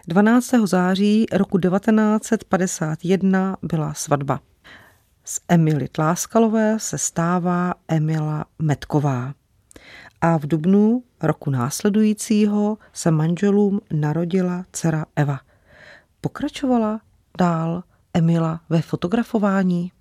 12. 0.07 0.49
září 0.65 1.25
roku 1.33 1.59
1951 1.59 3.57
byla 3.61 3.93
svatba. 3.93 4.39
Z 5.23 5.39
Emily 5.47 5.87
Tláskalové 5.87 6.79
se 6.79 6.97
stává 6.97 7.73
Emila 7.87 8.45
Metková 8.59 9.33
a 10.21 10.37
v 10.37 10.47
dubnu 10.47 11.03
roku 11.23 11.49
následujícího 11.49 12.77
se 12.93 13.11
manželům 13.11 13.81
narodila 13.93 14.65
dcera 14.71 15.05
Eva. 15.15 15.39
Pokračovala 16.21 17.01
dál 17.37 17.83
Emila 18.13 18.61
ve 18.69 18.81
fotografování? 18.81 19.91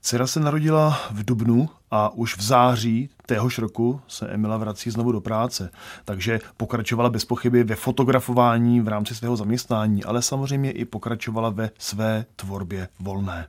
Dcera 0.00 0.26
se 0.26 0.40
narodila 0.40 0.90
v 1.10 1.24
Dubnu 1.24 1.68
a 1.90 2.08
už 2.08 2.36
v 2.36 2.42
září 2.42 3.10
téhož 3.26 3.58
roku 3.58 4.00
se 4.08 4.28
Emila 4.28 4.56
vrací 4.56 4.90
znovu 4.90 5.12
do 5.12 5.20
práce. 5.20 5.70
Takže 6.04 6.40
pokračovala 6.56 7.10
bez 7.10 7.24
pochyby 7.24 7.64
ve 7.64 7.74
fotografování 7.74 8.80
v 8.80 8.88
rámci 8.88 9.14
svého 9.14 9.36
zaměstnání, 9.36 10.04
ale 10.04 10.22
samozřejmě 10.22 10.70
i 10.70 10.84
pokračovala 10.84 11.50
ve 11.50 11.70
své 11.78 12.24
tvorbě 12.36 12.88
volné. 13.00 13.46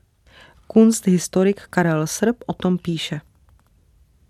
Kunsthistorik 0.67 1.61
Karel 1.69 2.07
Srb 2.07 2.35
o 2.45 2.53
tom 2.53 2.77
píše. 2.77 3.21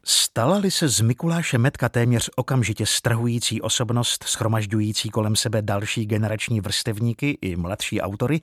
Stala-li 0.08 0.72
se 0.72 0.88
z 0.88 1.02
Mikuláše 1.02 1.58
Metka 1.58 1.90
téměř 1.90 2.30
okamžitě 2.36 2.86
strhující 2.86 3.62
osobnost, 3.62 4.24
schromažďující 4.24 5.10
kolem 5.10 5.36
sebe 5.36 5.62
další 5.62 6.06
generační 6.06 6.62
vrstevníky 6.62 7.38
i 7.42 7.56
mladší 7.56 8.02
autory, 8.02 8.42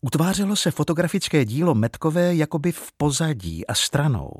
utvářelo 0.00 0.56
se 0.56 0.70
fotografické 0.70 1.44
dílo 1.44 1.74
Metkové 1.74 2.34
jakoby 2.34 2.72
v 2.72 2.92
pozadí 2.96 3.66
a 3.66 3.74
stranou. 3.74 4.30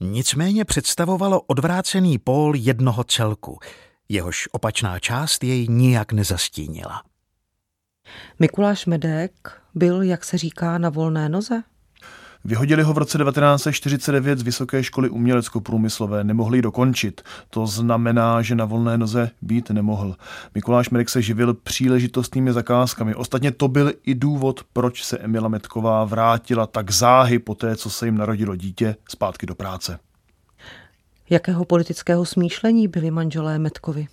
Nicméně 0.00 0.64
představovalo 0.64 1.40
odvrácený 1.40 2.18
pól 2.18 2.56
jednoho 2.56 3.04
celku, 3.04 3.58
jehož 4.08 4.48
opačná 4.52 4.98
část 4.98 5.44
jej 5.44 5.68
nijak 5.68 6.12
nezastínila. 6.12 7.02
Mikuláš 8.38 8.86
Medek 8.86 9.62
byl, 9.74 10.02
jak 10.02 10.24
se 10.24 10.38
říká, 10.38 10.78
na 10.78 10.88
volné 10.88 11.28
noze? 11.28 11.62
Vyhodili 12.44 12.82
ho 12.82 12.92
v 12.92 12.98
roce 12.98 13.18
1949 13.18 14.38
z 14.38 14.42
Vysoké 14.42 14.82
školy 14.82 15.08
umělecko-průmyslové, 15.10 16.24
nemohli 16.24 16.58
ji 16.58 16.62
dokončit. 16.62 17.22
To 17.50 17.66
znamená, 17.66 18.42
že 18.42 18.54
na 18.54 18.64
volné 18.64 18.98
noze 18.98 19.30
být 19.42 19.70
nemohl. 19.70 20.16
Mikuláš 20.54 20.90
Medek 20.90 21.08
se 21.08 21.22
živil 21.22 21.54
příležitostnými 21.54 22.52
zakázkami. 22.52 23.14
Ostatně 23.14 23.50
to 23.50 23.68
byl 23.68 23.92
i 24.04 24.14
důvod, 24.14 24.60
proč 24.72 25.04
se 25.04 25.18
Emila 25.18 25.48
Metková 25.48 26.04
vrátila 26.04 26.66
tak 26.66 26.90
záhy 26.90 27.38
po 27.38 27.54
té, 27.54 27.76
co 27.76 27.90
se 27.90 28.06
jim 28.06 28.16
narodilo 28.16 28.56
dítě, 28.56 28.96
zpátky 29.08 29.46
do 29.46 29.54
práce. 29.54 29.98
Jakého 31.30 31.64
politického 31.64 32.24
smýšlení 32.24 32.88
byli 32.88 33.10
manželé 33.10 33.58
Metkovi? 33.58 34.06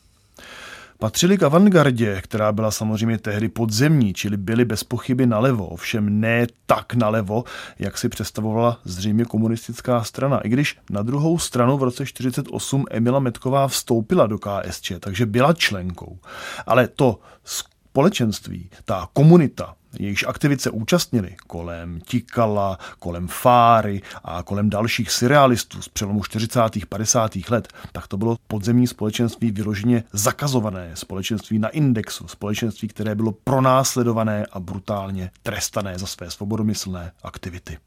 Patřili 1.00 1.38
k 1.38 1.44
avantgardě, 1.44 2.22
která 2.22 2.52
byla 2.52 2.72
samozřejmě 2.72 3.18
tehdy 3.18 3.50
podzemní, 3.50 4.14
čili 4.14 4.38
byli 4.38 4.66
bez 4.66 4.84
pochyby 4.84 5.26
nalevo, 5.26 5.68
ovšem 5.68 6.20
ne 6.20 6.48
tak 6.66 6.94
nalevo, 6.94 7.44
jak 7.80 7.98
si 7.98 8.10
představovala 8.10 8.80
zřejmě 8.84 9.26
komunistická 9.26 10.04
strana. 10.04 10.40
I 10.40 10.50
když 10.50 10.78
na 10.90 11.02
druhou 11.02 11.40
stranu 11.40 11.78
v 11.78 11.84
roce 11.84 12.04
1948 12.04 12.86
Emila 12.92 13.20
Metková 13.20 13.68
vstoupila 13.68 14.28
do 14.28 14.38
KSČ, 14.40 14.92
takže 15.00 15.26
byla 15.26 15.54
členkou. 15.54 16.20
Ale 16.68 16.88
to 16.88 17.20
společenství, 17.44 18.70
ta 18.86 19.08
komunita, 19.14 19.76
jejichž 20.00 20.26
aktivit 20.28 20.62
se 20.62 20.70
účastnili 20.70 21.36
kolem 21.48 22.00
Tikala, 22.02 22.78
kolem 23.00 23.28
Fáry 23.28 24.02
a 24.24 24.44
kolem 24.44 24.70
dalších 24.70 25.12
surrealistů 25.12 25.82
z 25.82 25.90
přelomu 25.90 26.24
40. 26.24 26.62
50. 26.90 27.32
let, 27.50 27.68
tak 27.92 28.08
to 28.08 28.18
bylo 28.18 28.38
podzemní 28.48 28.88
společenství 28.88 29.52
vyloženě 29.52 30.04
zakazované, 30.14 30.92
společenství 30.94 31.60
na 31.60 31.70
indexu, 31.70 32.28
společenství, 32.28 32.88
které 32.88 33.16
bylo 33.16 33.32
pronásledované 33.32 34.46
a 34.52 34.60
brutálně 34.60 35.32
trestané 35.44 36.00
za 36.00 36.06
své 36.06 36.32
svobodomyslné 36.32 37.12
aktivity. 37.24 37.78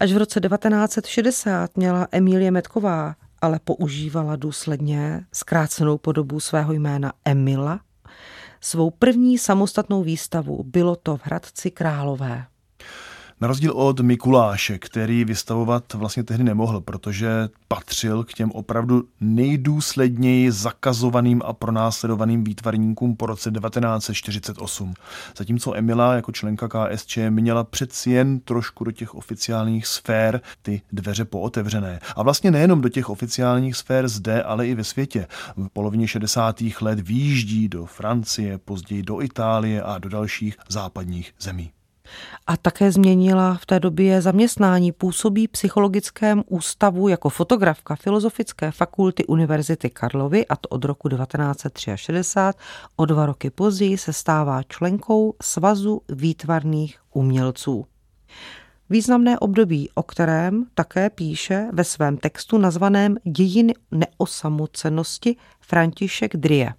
Až 0.00 0.12
v 0.12 0.16
roce 0.16 0.40
1960 0.40 1.76
měla 1.76 2.08
Emílie 2.12 2.50
Metková 2.50 3.14
ale 3.42 3.60
používala 3.64 4.36
důsledně 4.36 5.24
zkrácenou 5.32 5.98
podobu 5.98 6.40
svého 6.40 6.72
jména 6.72 7.12
Emila 7.24 7.80
svou 8.60 8.90
první 8.90 9.38
samostatnou 9.38 10.02
výstavu. 10.02 10.62
Bylo 10.62 10.96
to 10.96 11.16
v 11.16 11.20
Hradci 11.24 11.70
Králové. 11.70 12.46
Na 13.40 13.48
rozdíl 13.48 13.72
od 13.72 14.00
Mikuláše, 14.00 14.78
který 14.78 15.24
vystavovat 15.24 15.94
vlastně 15.94 16.22
tehdy 16.22 16.44
nemohl, 16.44 16.80
protože 16.80 17.48
patřil 17.68 18.24
k 18.24 18.32
těm 18.32 18.50
opravdu 18.50 19.04
nejdůsledněji 19.20 20.50
zakazovaným 20.50 21.42
a 21.44 21.52
pronásledovaným 21.52 22.44
výtvarníkům 22.44 23.16
po 23.16 23.26
roce 23.26 23.50
1948. 23.50 24.94
Zatímco 25.36 25.74
Emila 25.74 26.14
jako 26.14 26.32
členka 26.32 26.68
KSČ 26.68 27.18
měla 27.30 27.64
přeci 27.64 28.10
jen 28.10 28.40
trošku 28.40 28.84
do 28.84 28.92
těch 28.92 29.14
oficiálních 29.14 29.86
sfér 29.86 30.40
ty 30.62 30.82
dveře 30.92 31.24
pootevřené. 31.24 32.00
A 32.16 32.22
vlastně 32.22 32.50
nejenom 32.50 32.80
do 32.80 32.88
těch 32.88 33.10
oficiálních 33.10 33.76
sfér 33.76 34.08
zde, 34.08 34.42
ale 34.42 34.66
i 34.66 34.74
ve 34.74 34.84
světě. 34.84 35.26
V 35.56 35.68
polovině 35.68 36.08
60. 36.08 36.56
let 36.80 37.00
výjíždí 37.00 37.68
do 37.68 37.86
Francie, 37.86 38.58
později 38.58 39.02
do 39.02 39.22
Itálie 39.22 39.82
a 39.82 39.98
do 39.98 40.08
dalších 40.08 40.56
západních 40.68 41.34
zemí 41.40 41.70
a 42.46 42.56
také 42.56 42.92
změnila 42.92 43.54
v 43.54 43.66
té 43.66 43.80
době 43.80 44.22
zaměstnání. 44.22 44.92
Působí 44.92 45.48
psychologickém 45.48 46.42
ústavu 46.46 47.08
jako 47.08 47.28
fotografka 47.28 47.96
Filozofické 47.96 48.70
fakulty 48.70 49.26
Univerzity 49.26 49.90
Karlovy 49.90 50.46
a 50.46 50.56
to 50.56 50.68
od 50.68 50.84
roku 50.84 51.08
1963. 51.08 52.58
O 52.96 53.04
dva 53.04 53.26
roky 53.26 53.50
později 53.50 53.98
se 53.98 54.12
stává 54.12 54.62
členkou 54.62 55.34
Svazu 55.42 56.02
výtvarných 56.08 56.98
umělců. 57.14 57.86
Významné 58.90 59.38
období, 59.38 59.90
o 59.94 60.02
kterém 60.02 60.64
také 60.74 61.10
píše 61.10 61.68
ve 61.72 61.84
svém 61.84 62.16
textu 62.16 62.58
nazvaném 62.58 63.16
Dějiny 63.24 63.74
neosamocenosti 63.90 65.36
František 65.60 66.36
Drie. 66.36 66.74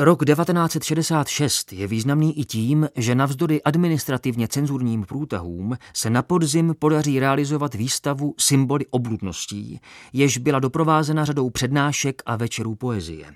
Rok 0.00 0.24
1966 0.24 1.72
je 1.72 1.86
významný 1.86 2.38
i 2.38 2.44
tím, 2.44 2.88
že 2.96 3.14
navzdory 3.14 3.62
administrativně 3.62 4.48
cenzurním 4.48 5.04
průtahům 5.04 5.76
se 5.94 6.10
na 6.10 6.22
podzim 6.22 6.74
podaří 6.78 7.20
realizovat 7.20 7.74
výstavu 7.74 8.34
Symboly 8.38 8.86
obludností, 8.90 9.80
jež 10.12 10.38
byla 10.38 10.58
doprovázena 10.58 11.24
řadou 11.24 11.50
přednášek 11.50 12.22
a 12.26 12.36
večerů 12.36 12.74
poezie. 12.74 13.34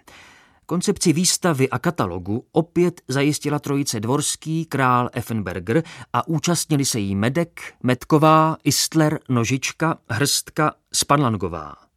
Koncepci 0.66 1.12
výstavy 1.12 1.70
a 1.70 1.78
katalogu 1.78 2.44
opět 2.52 3.00
zajistila 3.08 3.58
trojice 3.58 4.00
Dvorský, 4.00 4.64
Král 4.64 5.10
Effenberger 5.12 5.82
a 6.12 6.28
účastnili 6.28 6.84
se 6.84 6.98
jí 6.98 7.14
Medek, 7.14 7.60
Metková, 7.82 8.56
Istler, 8.64 9.18
Nožička, 9.28 9.98
Hrstka, 10.10 10.72
Spanlangová. 10.92 11.91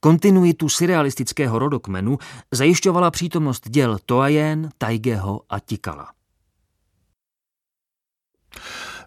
Kontinuitu 0.00 0.68
surrealistického 0.68 1.58
rodokmenu 1.58 2.18
zajišťovala 2.52 3.10
přítomnost 3.10 3.68
děl 3.68 3.98
Toajen, 4.06 4.68
Taigeho 4.78 5.40
a 5.50 5.60
Tikala. 5.60 6.08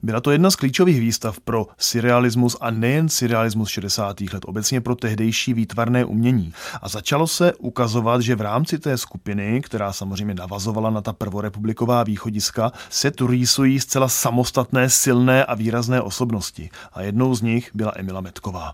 Byla 0.03 0.21
to 0.21 0.31
jedna 0.31 0.51
z 0.51 0.55
klíčových 0.55 0.99
výstav 0.99 1.39
pro 1.39 1.67
surrealismus 1.77 2.57
a 2.61 2.71
nejen 2.71 3.09
surrealismus 3.09 3.69
60. 3.69 4.21
let, 4.21 4.45
obecně 4.45 4.81
pro 4.81 4.95
tehdejší 4.95 5.53
výtvarné 5.53 6.05
umění. 6.05 6.53
A 6.81 6.89
začalo 6.89 7.27
se 7.27 7.53
ukazovat, 7.53 8.21
že 8.21 8.35
v 8.35 8.41
rámci 8.41 8.79
té 8.79 8.97
skupiny, 8.97 9.61
která 9.61 9.93
samozřejmě 9.93 10.33
navazovala 10.33 10.89
na 10.89 11.01
ta 11.01 11.13
prvorepubliková 11.13 12.03
východiska, 12.03 12.71
se 12.89 13.11
tu 13.11 13.27
rýsují 13.27 13.79
zcela 13.79 14.09
samostatné, 14.09 14.89
silné 14.89 15.45
a 15.45 15.55
výrazné 15.55 16.01
osobnosti. 16.01 16.69
A 16.93 17.01
jednou 17.01 17.35
z 17.35 17.41
nich 17.41 17.69
byla 17.73 17.91
Emila 17.95 18.21
Metková. 18.21 18.73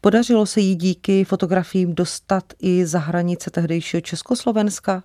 Podařilo 0.00 0.46
se 0.46 0.60
jí 0.60 0.74
díky 0.74 1.24
fotografiím 1.24 1.94
dostat 1.94 2.52
i 2.58 2.86
za 2.86 2.98
hranice 2.98 3.50
tehdejšího 3.50 4.00
Československa? 4.00 5.04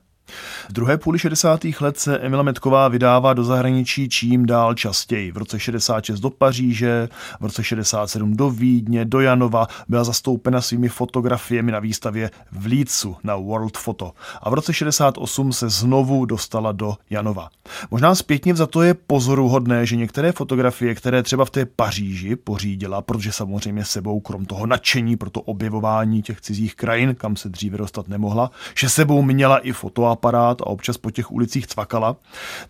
V 0.69 0.73
druhé 0.73 0.97
půli 0.97 1.19
60. 1.19 1.61
let 1.79 1.99
se 1.99 2.17
Emila 2.17 2.43
Metková 2.43 2.87
vydává 2.87 3.33
do 3.33 3.43
zahraničí 3.43 4.09
čím 4.09 4.45
dál 4.45 4.73
častěji. 4.73 5.31
V 5.31 5.37
roce 5.37 5.59
66 5.59 6.19
do 6.19 6.29
Paříže, 6.29 7.09
v 7.39 7.43
roce 7.43 7.63
67 7.63 8.35
do 8.35 8.49
Vídně, 8.49 9.05
do 9.05 9.19
Janova, 9.19 9.67
byla 9.87 10.03
zastoupena 10.03 10.61
svými 10.61 10.89
fotografiemi 10.89 11.71
na 11.71 11.79
výstavě 11.79 12.31
v 12.51 12.65
Lícu 12.65 13.15
na 13.23 13.35
World 13.35 13.77
Photo. 13.77 14.11
A 14.41 14.49
v 14.49 14.53
roce 14.53 14.73
68 14.73 15.53
se 15.53 15.69
znovu 15.69 16.25
dostala 16.25 16.71
do 16.71 16.95
Janova. 17.09 17.49
Možná 17.91 18.15
zpětně 18.15 18.55
za 18.55 18.67
to 18.67 18.81
je 18.81 18.93
pozoruhodné, 18.93 19.85
že 19.85 19.95
některé 19.95 20.31
fotografie, 20.31 20.95
které 20.95 21.23
třeba 21.23 21.45
v 21.45 21.49
té 21.49 21.65
Paříži 21.65 22.35
pořídila, 22.35 23.01
protože 23.01 23.31
samozřejmě 23.31 23.85
sebou 23.85 24.19
krom 24.19 24.45
toho 24.45 24.65
nadšení 24.65 25.17
pro 25.17 25.29
to 25.29 25.41
objevování 25.41 26.21
těch 26.21 26.41
cizích 26.41 26.75
krajin, 26.75 27.15
kam 27.15 27.35
se 27.35 27.49
dříve 27.49 27.77
dostat 27.77 28.07
nemohla, 28.07 28.51
že 28.77 28.89
sebou 28.89 29.21
měla 29.21 29.57
i 29.57 29.71
foto 29.71 30.12
fotoaparát 30.13 30.61
a 30.61 30.67
občas 30.67 30.97
po 30.97 31.11
těch 31.11 31.31
ulicích 31.31 31.67
cvakala, 31.67 32.15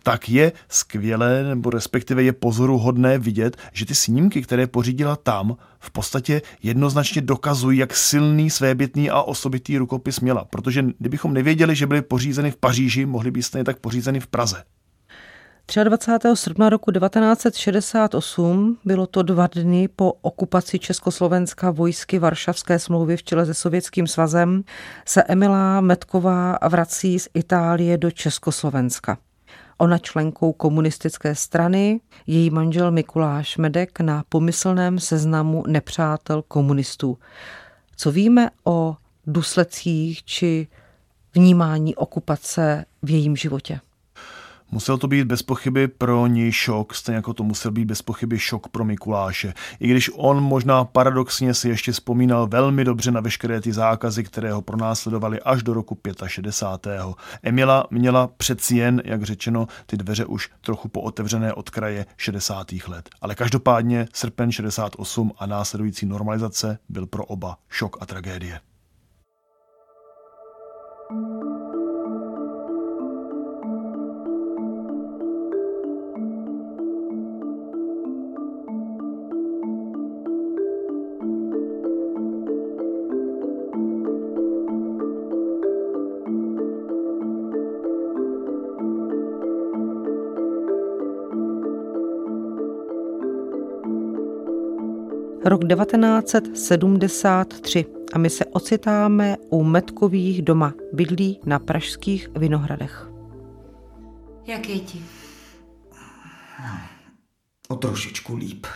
tak 0.03 0.29
je 0.29 0.51
skvělé, 0.69 1.43
nebo 1.43 1.69
respektive 1.69 2.23
je 2.23 2.33
pozoruhodné 2.33 3.17
vidět, 3.19 3.57
že 3.73 3.85
ty 3.85 3.95
snímky, 3.95 4.41
které 4.41 4.67
pořídila 4.67 5.15
tam, 5.15 5.57
v 5.79 5.91
podstatě 5.91 6.41
jednoznačně 6.63 7.21
dokazují, 7.21 7.79
jak 7.79 7.95
silný, 7.95 8.49
svébytný 8.49 9.09
a 9.09 9.21
osobitý 9.21 9.77
rukopis 9.77 10.19
měla. 10.19 10.45
Protože 10.45 10.85
kdybychom 10.99 11.33
nevěděli, 11.33 11.75
že 11.75 11.87
byly 11.87 12.01
pořízeny 12.01 12.51
v 12.51 12.57
Paříži, 12.57 13.05
mohly 13.05 13.31
být 13.31 13.43
stejně 13.43 13.63
tak 13.63 13.79
pořízeny 13.79 14.19
v 14.19 14.27
Praze. 14.27 14.63
23. 15.67 16.29
srpna 16.33 16.69
roku 16.69 16.91
1968, 16.91 18.77
bylo 18.85 19.07
to 19.07 19.23
dva 19.23 19.47
dny 19.47 19.87
po 19.87 20.13
okupaci 20.21 20.79
Československa 20.79 21.71
vojsky 21.71 22.19
Varšavské 22.19 22.79
smlouvy 22.79 23.17
v 23.17 23.23
čele 23.23 23.45
se 23.45 23.53
Sovětským 23.53 24.07
svazem, 24.07 24.63
se 25.05 25.23
Emila 25.23 25.81
Metková 25.81 26.57
vrací 26.69 27.19
z 27.19 27.29
Itálie 27.33 27.97
do 27.97 28.11
Československa. 28.11 29.17
Ona 29.77 29.97
členkou 29.97 30.53
komunistické 30.53 31.35
strany, 31.35 31.99
její 32.27 32.49
manžel 32.49 32.91
Mikuláš 32.91 33.57
Medek 33.57 33.99
na 33.99 34.23
pomyslném 34.29 34.99
seznamu 34.99 35.63
nepřátel 35.67 36.41
komunistů. 36.41 37.17
Co 37.95 38.11
víme 38.11 38.49
o 38.63 38.95
důsledcích 39.27 40.23
či 40.23 40.67
vnímání 41.33 41.95
okupace 41.95 42.85
v 43.03 43.09
jejím 43.09 43.35
životě? 43.35 43.79
Musel 44.73 44.97
to 44.97 45.07
být 45.07 45.23
bez 45.23 45.41
pochyby 45.41 45.87
pro 45.87 46.27
něj 46.27 46.51
šok, 46.51 46.95
stejně 46.95 47.15
jako 47.15 47.33
to 47.33 47.43
musel 47.43 47.71
být 47.71 47.85
bez 47.85 48.01
pochyby 48.01 48.39
šok 48.39 48.67
pro 48.67 48.85
Mikuláše. 48.85 49.53
I 49.79 49.87
když 49.87 50.11
on 50.13 50.43
možná 50.43 50.85
paradoxně 50.85 51.53
si 51.53 51.69
ještě 51.69 51.91
vzpomínal 51.91 52.47
velmi 52.47 52.83
dobře 52.83 53.11
na 53.11 53.21
veškeré 53.21 53.61
ty 53.61 53.73
zákazy, 53.73 54.23
které 54.23 54.53
ho 54.53 54.61
pronásledovaly 54.61 55.39
až 55.39 55.63
do 55.63 55.73
roku 55.73 55.97
65. 56.27 57.01
Emila 57.43 57.87
měla 57.91 58.27
přeci 58.27 58.77
jen, 58.77 59.01
jak 59.05 59.23
řečeno, 59.23 59.67
ty 59.85 59.97
dveře 59.97 60.25
už 60.25 60.49
trochu 60.61 60.87
pootevřené 60.87 61.53
od 61.53 61.69
kraje 61.69 62.05
60. 62.17 62.67
let. 62.87 63.09
Ale 63.21 63.35
každopádně 63.35 64.07
srpen 64.13 64.51
68 64.51 65.31
a 65.37 65.45
následující 65.45 66.05
normalizace 66.05 66.77
byl 66.89 67.05
pro 67.07 67.25
oba 67.25 67.57
šok 67.69 67.97
a 68.01 68.05
tragédie. 68.05 68.59
Rok 95.45 95.61
1973 95.67 97.85
a 98.13 98.17
my 98.17 98.29
se 98.29 98.45
ocitáme 98.45 99.37
u 99.49 99.63
Metkových 99.63 100.41
doma, 100.41 100.73
bydlí 100.93 101.39
na 101.45 101.59
pražských 101.59 102.29
Vinohradech. 102.35 103.07
Jak 104.45 104.69
je 104.69 104.79
ti? 104.79 105.05
O 107.69 107.75
trošičku 107.75 108.35
líp. 108.35 108.67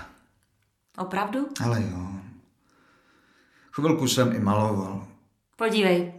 Opravdu? 0.98 1.48
Ale 1.64 1.82
jo. 1.82 2.08
Chvilku 3.72 4.08
jsem 4.08 4.36
i 4.36 4.40
maloval. 4.40 5.08
Podívej, 5.56 6.14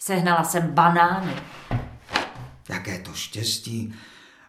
sehnala 0.00 0.44
jsem 0.44 0.70
banány. 0.70 1.32
Jaké 2.68 2.98
to 2.98 3.12
štěstí 3.12 3.94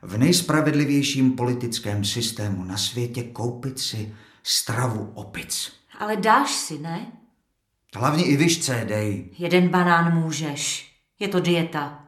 v 0.01 0.17
nejspravedlivějším 0.17 1.31
politickém 1.31 2.05
systému 2.05 2.63
na 2.63 2.77
světě 2.77 3.23
koupit 3.23 3.79
si 3.79 4.15
stravu 4.43 5.11
opic. 5.13 5.71
Ale 5.99 6.15
dáš 6.15 6.51
si, 6.51 6.79
ne? 6.79 7.11
Hlavně 7.95 8.23
i 8.25 8.37
vyšce 8.37 8.85
dej. 8.89 9.29
Jeden 9.37 9.69
banán 9.69 10.13
můžeš. 10.13 10.91
Je 11.19 11.27
to 11.27 11.39
dieta. 11.39 12.05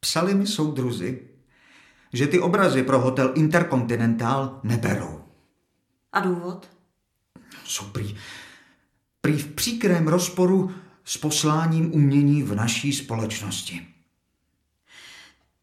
Psali 0.00 0.34
mi 0.34 0.46
soudruzi, 0.46 1.28
že 2.12 2.26
ty 2.26 2.40
obrazy 2.40 2.82
pro 2.82 3.00
hotel 3.00 3.32
Intercontinental 3.34 4.60
neberou. 4.62 5.24
A 6.12 6.20
důvod? 6.20 6.70
Jsou 7.64 7.84
prý, 7.84 8.16
prý 9.20 9.38
v 9.38 9.54
příkrém 9.54 10.08
rozporu 10.08 10.74
s 11.04 11.16
posláním 11.16 11.94
umění 11.94 12.42
v 12.42 12.54
naší 12.54 12.92
společnosti. 12.92 13.86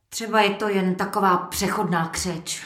Třeba 0.10 0.42
je 0.42 0.50
to 0.50 0.70
jen 0.70 0.96
taková 0.96 1.38
přechodná 1.38 2.08
křeč. 2.08 2.62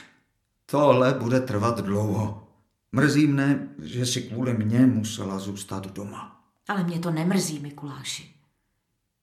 Tohle 0.65 1.13
bude 1.13 1.39
trvat 1.39 1.79
dlouho. 1.79 2.47
Mrzí 2.91 3.27
mne, 3.27 3.67
že 3.84 4.06
si 4.06 4.21
kvůli 4.21 4.53
mně 4.53 4.79
musela 4.79 5.39
zůstat 5.39 5.88
doma. 5.93 6.41
Ale 6.67 6.84
mě 6.84 6.99
to 6.99 7.12
nemrzí, 7.12 7.60
Mikuláši. 7.60 8.34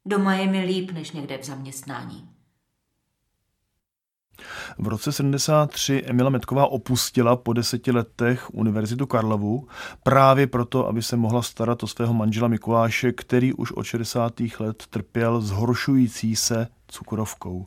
Doma 0.04 0.34
je 0.34 0.46
mi 0.46 0.64
líp, 0.64 0.90
než 0.90 1.10
někde 1.12 1.38
v 1.38 1.44
zaměstnání. 1.44 2.30
V 4.78 4.88
roce 4.88 5.12
73 5.12 6.02
Emila 6.06 6.30
Metková 6.30 6.66
opustila 6.66 7.36
po 7.36 7.52
deseti 7.52 7.92
letech 7.92 8.54
Univerzitu 8.54 9.06
Karlovu 9.06 9.68
právě 10.02 10.46
proto, 10.46 10.88
aby 10.88 11.02
se 11.02 11.16
mohla 11.16 11.42
starat 11.42 11.82
o 11.82 11.86
svého 11.86 12.14
manžela 12.14 12.48
Mikuláše, 12.48 13.12
který 13.12 13.52
už 13.52 13.72
od 13.72 13.82
60. 13.82 14.32
let 14.60 14.84
trpěl 14.90 15.40
zhoršující 15.40 16.36
se 16.36 16.66
cukrovkou. 16.88 17.64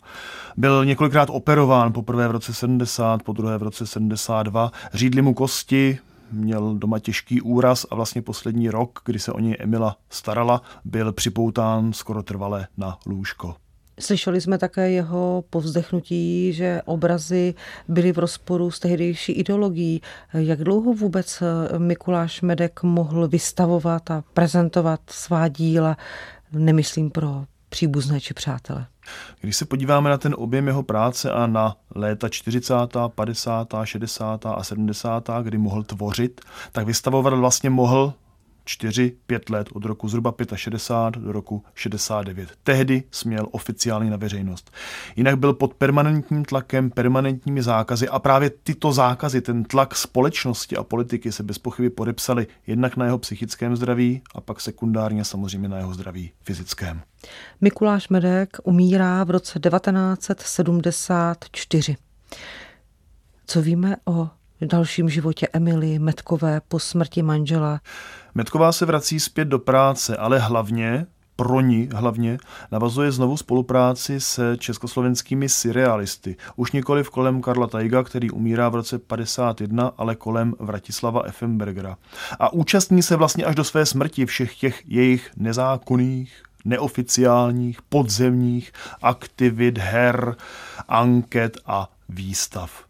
Byl 0.57 0.85
několikrát 0.85 1.29
operován, 1.31 1.93
poprvé 1.93 2.27
v 2.27 2.31
roce 2.31 2.53
70, 2.53 3.23
po 3.23 3.33
druhé 3.33 3.57
v 3.57 3.63
roce 3.63 3.87
72. 3.87 4.71
Řídli 4.93 5.21
mu 5.21 5.33
kosti, 5.33 5.99
měl 6.31 6.75
doma 6.75 6.99
těžký 6.99 7.41
úraz 7.41 7.85
a 7.91 7.95
vlastně 7.95 8.21
poslední 8.21 8.69
rok, 8.69 8.99
kdy 9.05 9.19
se 9.19 9.31
o 9.31 9.39
něj 9.39 9.57
Emila 9.59 9.97
starala, 10.09 10.61
byl 10.85 11.13
připoután 11.13 11.93
skoro 11.93 12.23
trvale 12.23 12.67
na 12.77 12.97
lůžko. 13.05 13.55
Slyšeli 13.99 14.41
jsme 14.41 14.57
také 14.57 14.91
jeho 14.91 15.43
povzdechnutí, 15.49 16.53
že 16.53 16.81
obrazy 16.85 17.53
byly 17.87 18.11
v 18.11 18.19
rozporu 18.19 18.71
s 18.71 18.79
tehdejší 18.79 19.31
ideologií. 19.31 20.01
Jak 20.33 20.63
dlouho 20.63 20.93
vůbec 20.93 21.43
Mikuláš 21.77 22.41
Medek 22.41 22.83
mohl 22.83 23.27
vystavovat 23.27 24.11
a 24.11 24.23
prezentovat 24.33 24.99
svá 25.07 25.47
díla, 25.47 25.97
nemyslím 26.51 27.11
pro 27.11 27.45
příbuzné 27.69 28.21
či 28.21 28.33
přátele? 28.33 28.85
Když 29.41 29.55
se 29.55 29.65
podíváme 29.65 30.09
na 30.09 30.17
ten 30.17 30.35
objem 30.37 30.67
jeho 30.67 30.83
práce 30.83 31.31
a 31.31 31.47
na 31.47 31.75
léta 31.95 32.29
40., 32.29 32.73
50., 33.15 33.67
60. 33.83 34.45
a 34.45 34.63
70., 34.63 35.29
kdy 35.43 35.57
mohl 35.57 35.83
tvořit, 35.83 36.41
tak 36.71 36.85
vystavovat 36.85 37.33
vlastně 37.33 37.69
mohl 37.69 38.13
4, 38.65 39.11
5 39.27 39.49
let 39.49 39.69
od 39.73 39.85
roku 39.85 40.07
zhruba 40.07 40.33
65 40.55 41.23
do 41.23 41.31
roku 41.31 41.63
69. 41.75 42.49
Tehdy 42.63 43.03
směl 43.11 43.47
oficiálně 43.51 44.11
na 44.11 44.17
veřejnost. 44.17 44.71
Jinak 45.15 45.39
byl 45.39 45.53
pod 45.53 45.73
permanentním 45.73 46.45
tlakem, 46.45 46.91
permanentními 46.91 47.63
zákazy 47.63 48.09
a 48.09 48.19
právě 48.19 48.49
tyto 48.49 48.91
zákazy, 48.91 49.41
ten 49.41 49.63
tlak 49.63 49.95
společnosti 49.95 50.77
a 50.77 50.83
politiky 50.83 51.31
se 51.31 51.43
bez 51.43 51.57
pochyby 51.57 51.89
podepsali 51.89 52.47
jednak 52.67 52.97
na 52.97 53.05
jeho 53.05 53.17
psychickém 53.17 53.75
zdraví 53.75 54.21
a 54.35 54.41
pak 54.41 54.61
sekundárně 54.61 55.25
samozřejmě 55.25 55.69
na 55.69 55.77
jeho 55.77 55.93
zdraví 55.93 56.31
fyzickém. 56.43 57.01
Mikuláš 57.61 58.09
Medek 58.09 58.57
umírá 58.63 59.23
v 59.23 59.29
roce 59.29 59.59
1974. 59.59 61.95
Co 63.47 63.61
víme 63.61 63.95
o 64.05 64.29
dalším 64.65 65.09
životě 65.09 65.47
Emily 65.53 65.99
Metkové 65.99 66.61
po 66.67 66.79
smrti 66.79 67.21
manžela? 67.21 67.79
Metková 68.35 68.71
se 68.71 68.85
vrací 68.85 69.19
zpět 69.19 69.45
do 69.45 69.59
práce, 69.59 70.17
ale 70.17 70.39
hlavně 70.39 71.05
pro 71.35 71.61
ní 71.61 71.89
hlavně 71.93 72.37
navazuje 72.71 73.11
znovu 73.11 73.37
spolupráci 73.37 74.19
se 74.19 74.57
československými 74.57 75.49
surrealisty. 75.49 76.35
Už 76.55 76.71
nikoli 76.71 77.03
v 77.03 77.09
kolem 77.09 77.41
Karla 77.41 77.67
Tajga, 77.67 78.03
který 78.03 78.31
umírá 78.31 78.69
v 78.69 78.75
roce 78.75 78.99
51, 78.99 79.91
ale 79.97 80.15
kolem 80.15 80.55
Vratislava 80.59 81.21
Effenbergera. 81.21 81.97
A 82.39 82.53
účastní 82.53 83.03
se 83.03 83.15
vlastně 83.15 83.45
až 83.45 83.55
do 83.55 83.63
své 83.63 83.85
smrti 83.85 84.25
všech 84.25 84.55
těch 84.55 84.81
jejich 84.85 85.31
nezákonných, 85.37 86.43
neoficiálních, 86.65 87.81
podzemních 87.81 88.71
aktivit, 89.01 89.77
her, 89.77 90.35
anket 90.87 91.57
a 91.65 91.89
výstav. 92.09 92.85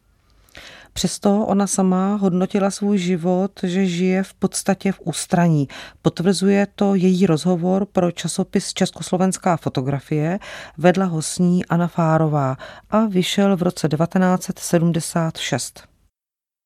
Přesto 0.93 1.45
ona 1.45 1.67
sama 1.67 2.15
hodnotila 2.15 2.71
svůj 2.71 2.97
život, 2.97 3.51
že 3.63 3.85
žije 3.85 4.23
v 4.23 4.33
podstatě 4.33 4.91
v 4.91 5.01
ústraní. 5.03 5.67
Potvrzuje 6.01 6.67
to 6.75 6.95
její 6.95 7.25
rozhovor 7.25 7.85
pro 7.85 8.11
časopis 8.11 8.73
Československá 8.73 9.57
fotografie, 9.57 10.39
vedla 10.77 11.05
ho 11.05 11.21
s 11.21 11.39
ní 11.39 11.65
Anna 11.65 11.87
Fárová 11.87 12.57
a 12.89 12.99
vyšel 12.99 13.57
v 13.57 13.61
roce 13.61 13.89
1976. 13.89 15.83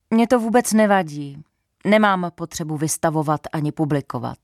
Mně 0.10 0.28
to 0.28 0.40
vůbec 0.40 0.74
nevadí. 0.74 1.44
Nemám 1.86 2.32
potřebu 2.36 2.78
vystavovat 2.78 3.42
ani 3.54 3.72
publikovat. 3.72 4.38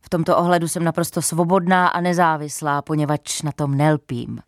V 0.00 0.08
tomto 0.08 0.36
ohledu 0.36 0.68
jsem 0.68 0.84
naprosto 0.84 1.22
svobodná 1.22 1.88
a 1.88 2.00
nezávislá, 2.00 2.82
poněvadž 2.82 3.42
na 3.42 3.52
tom 3.52 3.74
nelpím. 3.74 4.38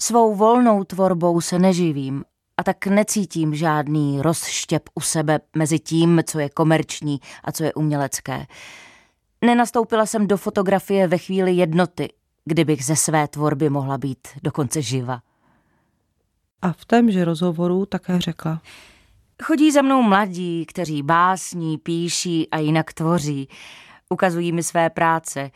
Svou 0.00 0.34
volnou 0.34 0.84
tvorbou 0.84 1.40
se 1.40 1.58
neživím 1.58 2.24
a 2.58 2.62
tak 2.62 2.86
necítím 2.86 3.54
žádný 3.54 4.22
rozštěp 4.22 4.82
u 4.94 5.00
sebe 5.00 5.40
mezi 5.56 5.78
tím, 5.78 6.22
co 6.26 6.38
je 6.38 6.48
komerční 6.48 7.20
a 7.44 7.52
co 7.52 7.64
je 7.64 7.74
umělecké. 7.74 8.46
Nenastoupila 9.44 10.06
jsem 10.06 10.26
do 10.26 10.36
fotografie 10.36 11.06
ve 11.08 11.18
chvíli 11.18 11.52
jednoty, 11.52 12.12
kdybych 12.44 12.84
ze 12.84 12.96
své 12.96 13.28
tvorby 13.28 13.70
mohla 13.70 13.98
být 13.98 14.28
dokonce 14.42 14.82
živa. 14.82 15.20
A 16.62 16.72
v 16.72 16.84
témže 16.84 17.24
rozhovoru 17.24 17.86
také 17.86 18.20
řekla. 18.20 18.60
Chodí 19.42 19.72
za 19.72 19.82
mnou 19.82 20.02
mladí, 20.02 20.66
kteří 20.66 21.02
básní, 21.02 21.78
píší 21.78 22.50
a 22.50 22.58
jinak 22.58 22.92
tvoří. 22.92 23.48
Ukazují 24.08 24.52
mi 24.52 24.62
své 24.62 24.90
práce. 24.90 25.50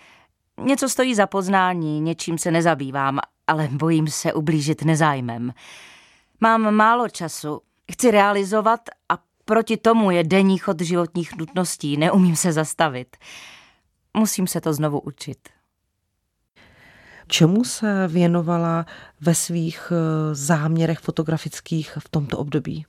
Něco 0.64 0.88
stojí 0.88 1.14
za 1.14 1.26
poznání, 1.26 2.00
něčím 2.00 2.38
se 2.38 2.50
nezabývám, 2.50 3.20
ale 3.46 3.68
bojím 3.72 4.08
se 4.08 4.32
ublížit 4.32 4.84
nezájmem. 4.84 5.52
Mám 6.42 6.74
málo 6.74 7.08
času, 7.08 7.60
chci 7.92 8.10
realizovat 8.10 8.80
a 9.08 9.18
proti 9.44 9.76
tomu 9.76 10.10
je 10.10 10.24
denní 10.24 10.58
chod 10.58 10.80
životních 10.80 11.36
nutností, 11.36 11.96
neumím 11.96 12.36
se 12.36 12.52
zastavit. 12.52 13.16
Musím 14.16 14.46
se 14.46 14.60
to 14.60 14.74
znovu 14.74 15.00
učit. 15.00 15.38
Čemu 17.26 17.64
se 17.64 18.08
věnovala 18.08 18.86
ve 19.20 19.34
svých 19.34 19.92
eh, 19.92 20.34
záměrech 20.34 20.98
fotografických 20.98 21.98
v 21.98 22.08
tomto 22.08 22.38
období? 22.38 22.86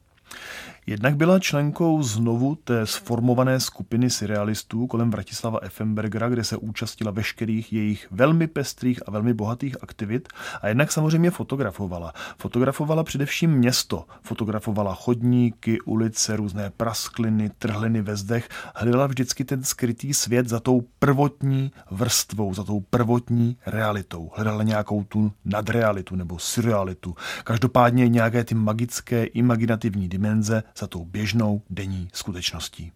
Jednak 0.86 1.16
byla 1.16 1.40
členkou 1.40 2.04
znovu 2.04 2.56
té 2.56 2.86
sformované 2.86 3.60
skupiny 3.60 4.10
surrealistů 4.10 4.88
kolem 4.88 5.12
Vratislava 5.12 5.60
Effenbergera, 5.62 6.30
kde 6.30 6.44
se 6.44 6.58
účastnila 6.58 7.12
veškerých 7.12 7.74
jejich 7.74 8.08
velmi 8.12 8.48
pestrých 8.48 9.00
a 9.08 9.12
velmi 9.12 9.34
bohatých 9.34 9.84
aktivit 9.84 10.28
a 10.62 10.68
jednak 10.68 10.92
samozřejmě 10.92 11.32
fotografovala. 11.32 12.14
Fotografovala 12.38 13.04
především 13.04 13.52
město, 13.52 14.06
fotografovala 14.22 14.96
chodníky, 14.96 15.82
ulice, 15.82 16.36
různé 16.36 16.70
praskliny, 16.78 17.52
trhliny 17.58 18.02
ve 18.02 18.16
zdech, 18.16 18.50
hledala 18.76 19.08
vždycky 19.08 19.46
ten 19.46 19.64
skrytý 19.64 20.14
svět 20.14 20.50
za 20.50 20.60
tou 20.60 20.82
prvotní 21.00 21.72
vrstvou, 21.92 22.54
za 22.54 22.64
tou 22.64 22.80
prvotní 22.80 23.58
realitou. 23.66 24.32
Hledala 24.36 24.64
nějakou 24.64 25.04
tu 25.04 25.32
nadrealitu 25.46 26.16
nebo 26.16 26.40
surrealitu. 26.40 27.16
Každopádně 27.44 28.08
nějaké 28.08 28.44
ty 28.44 28.56
magické, 28.56 29.24
imaginativní 29.26 30.10
dimenze 30.10 30.64
za 30.78 30.88
tou 30.88 31.06
běžnou 31.06 31.62
denní 31.70 32.10
skutečností. 32.14 32.92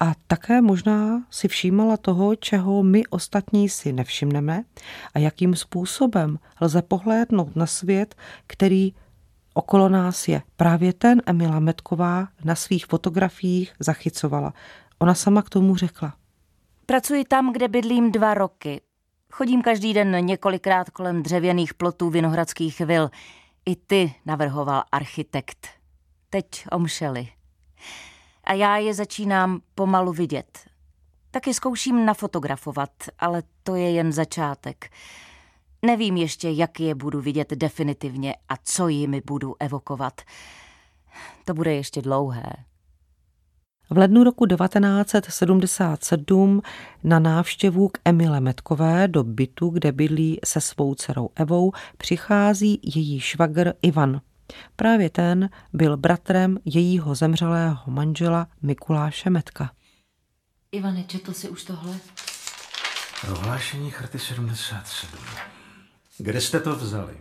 A 0.00 0.12
také 0.26 0.62
možná 0.62 1.24
si 1.30 1.48
všímala 1.48 1.96
toho, 1.96 2.36
čeho 2.36 2.82
my 2.82 3.06
ostatní 3.06 3.68
si 3.68 3.92
nevšimneme 3.92 4.64
a 5.14 5.18
jakým 5.18 5.56
způsobem 5.56 6.38
lze 6.60 6.82
pohlédnout 6.82 7.56
na 7.56 7.66
svět, 7.66 8.14
který 8.46 8.94
okolo 9.54 9.88
nás 9.88 10.28
je. 10.28 10.42
Právě 10.56 10.92
ten 10.92 11.22
Emila 11.26 11.60
Metková 11.60 12.28
na 12.44 12.54
svých 12.54 12.86
fotografiích 12.86 13.72
zachycovala. 13.80 14.52
Ona 14.98 15.14
sama 15.14 15.42
k 15.42 15.50
tomu 15.50 15.76
řekla. 15.76 16.14
Pracuji 16.86 17.24
tam, 17.24 17.52
kde 17.52 17.68
bydlím 17.68 18.12
dva 18.12 18.34
roky. 18.34 18.80
Chodím 19.32 19.62
každý 19.62 19.94
den 19.94 20.26
několikrát 20.26 20.90
kolem 20.90 21.22
dřevěných 21.22 21.74
plotů 21.74 22.10
vinohradských 22.10 22.80
vil. 22.80 23.10
I 23.66 23.76
ty 23.76 24.14
navrhoval 24.26 24.82
architekt 24.92 25.75
teď 26.30 26.66
omšeli. 26.72 27.28
A 28.44 28.52
já 28.52 28.76
je 28.76 28.94
začínám 28.94 29.60
pomalu 29.74 30.12
vidět. 30.12 30.58
Taky 31.30 31.54
zkouším 31.54 32.06
nafotografovat, 32.06 32.90
ale 33.18 33.42
to 33.62 33.74
je 33.74 33.90
jen 33.90 34.12
začátek. 34.12 34.90
Nevím 35.82 36.16
ještě, 36.16 36.50
jak 36.50 36.80
je 36.80 36.94
budu 36.94 37.20
vidět 37.20 37.50
definitivně 37.50 38.34
a 38.48 38.54
co 38.64 38.88
jimi 38.88 39.22
budu 39.26 39.54
evokovat. 39.60 40.20
To 41.44 41.54
bude 41.54 41.74
ještě 41.74 42.02
dlouhé. 42.02 42.52
V 43.90 43.98
lednu 43.98 44.24
roku 44.24 44.46
1977 44.46 46.62
na 47.04 47.18
návštěvu 47.18 47.88
k 47.88 47.98
Emile 48.04 48.40
Metkové 48.40 49.08
do 49.08 49.24
bytu, 49.24 49.68
kde 49.68 49.92
bydlí 49.92 50.38
se 50.44 50.60
svou 50.60 50.94
dcerou 50.94 51.28
Evou, 51.36 51.72
přichází 51.96 52.80
její 52.82 53.20
švagr 53.20 53.72
Ivan. 53.82 54.20
Právě 54.76 55.10
ten 55.10 55.48
byl 55.72 55.96
bratrem 55.96 56.58
jejího 56.64 57.14
zemřelého 57.14 57.82
manžela 57.86 58.46
Mikuláše 58.62 59.30
Metka. 59.30 59.70
Ivane, 60.72 61.04
četl 61.04 61.32
si 61.32 61.48
už 61.48 61.64
tohle? 61.64 61.96
Prohlášení 63.20 63.90
Charty 63.90 64.18
77. 64.18 65.18
Kde 66.18 66.40
jste 66.40 66.60
to 66.60 66.76
vzali? 66.76 67.16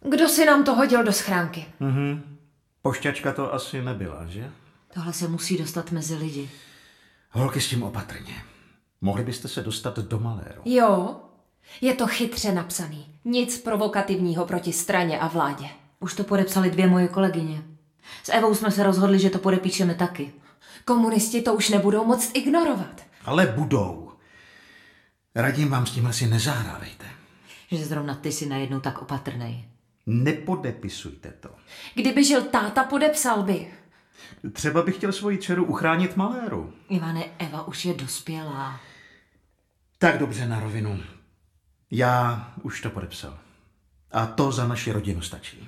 Kdo 0.00 0.28
si 0.28 0.44
nám 0.44 0.64
to 0.64 0.74
hodil 0.74 1.04
do 1.04 1.12
schránky? 1.12 1.66
Mhm. 1.80 2.38
Pošťačka 2.82 3.32
to 3.32 3.54
asi 3.54 3.82
nebyla, 3.82 4.26
že? 4.26 4.50
Tohle 4.94 5.12
se 5.12 5.28
musí 5.28 5.58
dostat 5.58 5.90
mezi 5.90 6.14
lidi. 6.14 6.50
Holky 7.30 7.60
s 7.60 7.68
tím 7.68 7.82
opatrně. 7.82 8.34
Mohli 9.00 9.24
byste 9.24 9.48
se 9.48 9.62
dostat 9.62 9.98
do 9.98 10.18
maléru. 10.18 10.62
Jo, 10.64 11.16
je 11.80 11.94
to 11.94 12.06
chytře 12.06 12.52
napsaný. 12.52 13.06
Nic 13.24 13.58
provokativního 13.58 14.46
proti 14.46 14.72
straně 14.72 15.18
a 15.20 15.28
vládě. 15.28 15.68
Už 16.00 16.14
to 16.14 16.24
podepsali 16.24 16.70
dvě 16.70 16.86
moje 16.86 17.08
kolegyně. 17.08 17.62
S 18.22 18.32
Evou 18.32 18.54
jsme 18.54 18.70
se 18.70 18.82
rozhodli, 18.82 19.18
že 19.18 19.30
to 19.30 19.38
podepíšeme 19.38 19.94
taky. 19.94 20.32
Komunisti 20.84 21.42
to 21.42 21.54
už 21.54 21.68
nebudou 21.68 22.04
moct 22.04 22.36
ignorovat. 22.36 23.02
Ale 23.24 23.46
budou. 23.46 24.12
Radím 25.34 25.68
vám 25.68 25.86
s 25.86 25.90
tím 25.90 26.06
asi 26.06 26.26
nezahrávejte. 26.26 27.04
Že 27.70 27.84
zrovna 27.84 28.14
ty 28.14 28.32
si 28.32 28.46
najednou 28.46 28.80
tak 28.80 29.02
opatrnej. 29.02 29.64
Nepodepisujte 30.06 31.32
to. 31.32 31.48
Kdyby 31.94 32.24
žil 32.24 32.42
táta, 32.42 32.84
podepsal 32.84 33.42
by. 33.42 33.74
Třeba 34.52 34.82
bych 34.82 34.96
chtěl 34.96 35.12
svoji 35.12 35.38
dceru 35.38 35.64
uchránit 35.64 36.16
maléru. 36.16 36.72
Ivane, 36.88 37.24
Eva 37.38 37.68
už 37.68 37.84
je 37.84 37.94
dospělá. 37.94 38.80
Tak 39.98 40.18
dobře 40.18 40.48
na 40.48 40.60
rovinu. 40.60 41.00
Já 41.90 42.52
už 42.62 42.80
to 42.80 42.90
podepsal. 42.90 43.38
A 44.12 44.26
to 44.26 44.52
za 44.52 44.66
naši 44.68 44.92
rodinu 44.92 45.22
stačí. 45.22 45.67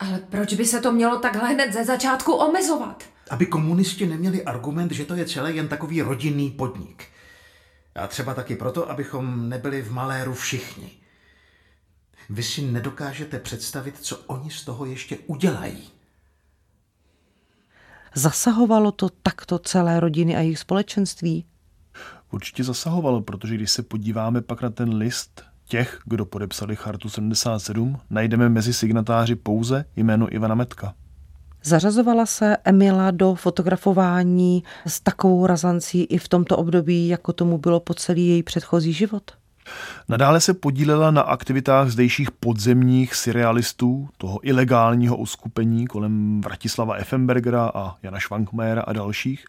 Ale 0.00 0.18
proč 0.18 0.54
by 0.54 0.66
se 0.66 0.80
to 0.80 0.92
mělo 0.92 1.18
takhle 1.18 1.48
hned 1.48 1.72
ze 1.72 1.84
začátku 1.84 2.32
omezovat? 2.32 3.04
Aby 3.30 3.46
komunisti 3.46 4.06
neměli 4.06 4.44
argument, 4.44 4.92
že 4.92 5.04
to 5.04 5.14
je 5.14 5.26
celé 5.26 5.52
jen 5.52 5.68
takový 5.68 6.02
rodinný 6.02 6.50
podnik. 6.50 7.04
A 7.94 8.06
třeba 8.06 8.34
taky 8.34 8.56
proto, 8.56 8.90
abychom 8.90 9.48
nebyli 9.48 9.82
v 9.82 9.92
maléru 9.92 10.34
všichni. 10.34 10.90
Vy 12.30 12.42
si 12.42 12.62
nedokážete 12.62 13.38
představit, 13.38 13.98
co 14.00 14.18
oni 14.26 14.50
z 14.50 14.64
toho 14.64 14.86
ještě 14.86 15.18
udělají. 15.26 15.88
Zasahovalo 18.14 18.92
to 18.92 19.08
takto 19.08 19.58
celé 19.58 20.00
rodiny 20.00 20.36
a 20.36 20.40
jejich 20.40 20.58
společenství? 20.58 21.46
Určitě 22.30 22.64
zasahovalo, 22.64 23.22
protože 23.22 23.54
když 23.54 23.70
se 23.70 23.82
podíváme 23.82 24.42
pak 24.42 24.62
na 24.62 24.70
ten 24.70 24.94
list 24.94 25.49
těch, 25.70 25.98
kdo 26.04 26.26
podepsali 26.26 26.76
Chartu 26.76 27.08
77, 27.08 27.98
najdeme 28.10 28.48
mezi 28.48 28.72
signatáři 28.72 29.36
pouze 29.36 29.84
jméno 29.96 30.34
Ivana 30.34 30.54
Metka. 30.54 30.94
Zařazovala 31.64 32.26
se 32.26 32.56
Emila 32.64 33.10
do 33.10 33.34
fotografování 33.34 34.64
s 34.86 35.00
takovou 35.00 35.46
razancí 35.46 36.04
i 36.04 36.18
v 36.18 36.28
tomto 36.28 36.56
období, 36.56 37.08
jako 37.08 37.32
tomu 37.32 37.58
bylo 37.58 37.80
po 37.80 37.94
celý 37.94 38.28
její 38.28 38.42
předchozí 38.42 38.92
život? 38.92 39.39
Nadále 40.08 40.40
se 40.40 40.54
podílela 40.54 41.10
na 41.10 41.22
aktivitách 41.22 41.88
zdejších 41.88 42.30
podzemních 42.30 43.14
surrealistů, 43.14 44.08
toho 44.18 44.38
ilegálního 44.42 45.16
uskupení 45.16 45.86
kolem 45.86 46.40
Vratislava 46.40 46.94
Effenbergera 46.94 47.70
a 47.74 47.96
Jana 48.02 48.18
Švankmajera 48.18 48.82
a 48.82 48.92
dalších. 48.92 49.44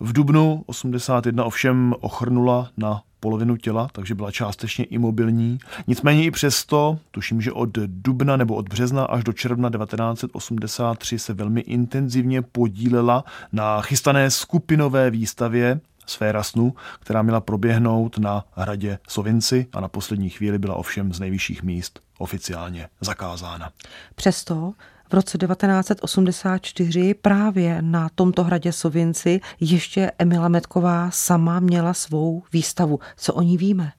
V 0.00 0.12
dubnu 0.12 0.62
81 0.66 1.44
ovšem 1.44 1.94
ochrnula 2.00 2.70
na 2.76 3.02
polovinu 3.24 3.56
těla, 3.56 3.88
takže 3.92 4.14
byla 4.14 4.30
částečně 4.30 4.84
imobilní. 4.84 5.58
Nicméně 5.86 6.24
i 6.24 6.30
přesto, 6.30 6.98
tuším, 7.10 7.40
že 7.40 7.52
od 7.52 7.70
dubna 7.86 8.36
nebo 8.36 8.54
od 8.54 8.68
března 8.68 9.04
až 9.04 9.24
do 9.24 9.32
června 9.32 9.70
1983 9.70 11.18
se 11.18 11.34
velmi 11.34 11.60
intenzivně 11.60 12.42
podílela 12.42 13.24
na 13.52 13.80
chystané 13.80 14.30
skupinové 14.30 15.10
výstavě 15.10 15.80
Sféra 16.06 16.42
snu, 16.42 16.74
která 17.00 17.22
měla 17.22 17.40
proběhnout 17.40 18.18
na 18.18 18.44
hradě 18.52 18.98
Sovinci 19.08 19.66
a 19.72 19.80
na 19.80 19.88
poslední 19.88 20.30
chvíli 20.30 20.58
byla 20.58 20.74
ovšem 20.74 21.12
z 21.12 21.20
nejvyšších 21.20 21.62
míst 21.62 22.00
oficiálně 22.18 22.88
zakázána. 23.00 23.70
Přesto 24.14 24.72
v 25.10 25.14
roce 25.14 25.38
1984 25.38 27.14
právě 27.14 27.82
na 27.82 28.08
tomto 28.14 28.44
hradě 28.44 28.72
Sovinci 28.72 29.40
ještě 29.60 30.12
Emila 30.18 30.48
Metková 30.48 31.10
sama 31.10 31.60
měla 31.60 31.94
svou 31.94 32.42
výstavu. 32.52 33.00
Co 33.16 33.34
o 33.34 33.42
ní 33.42 33.58
víme? 33.58 33.92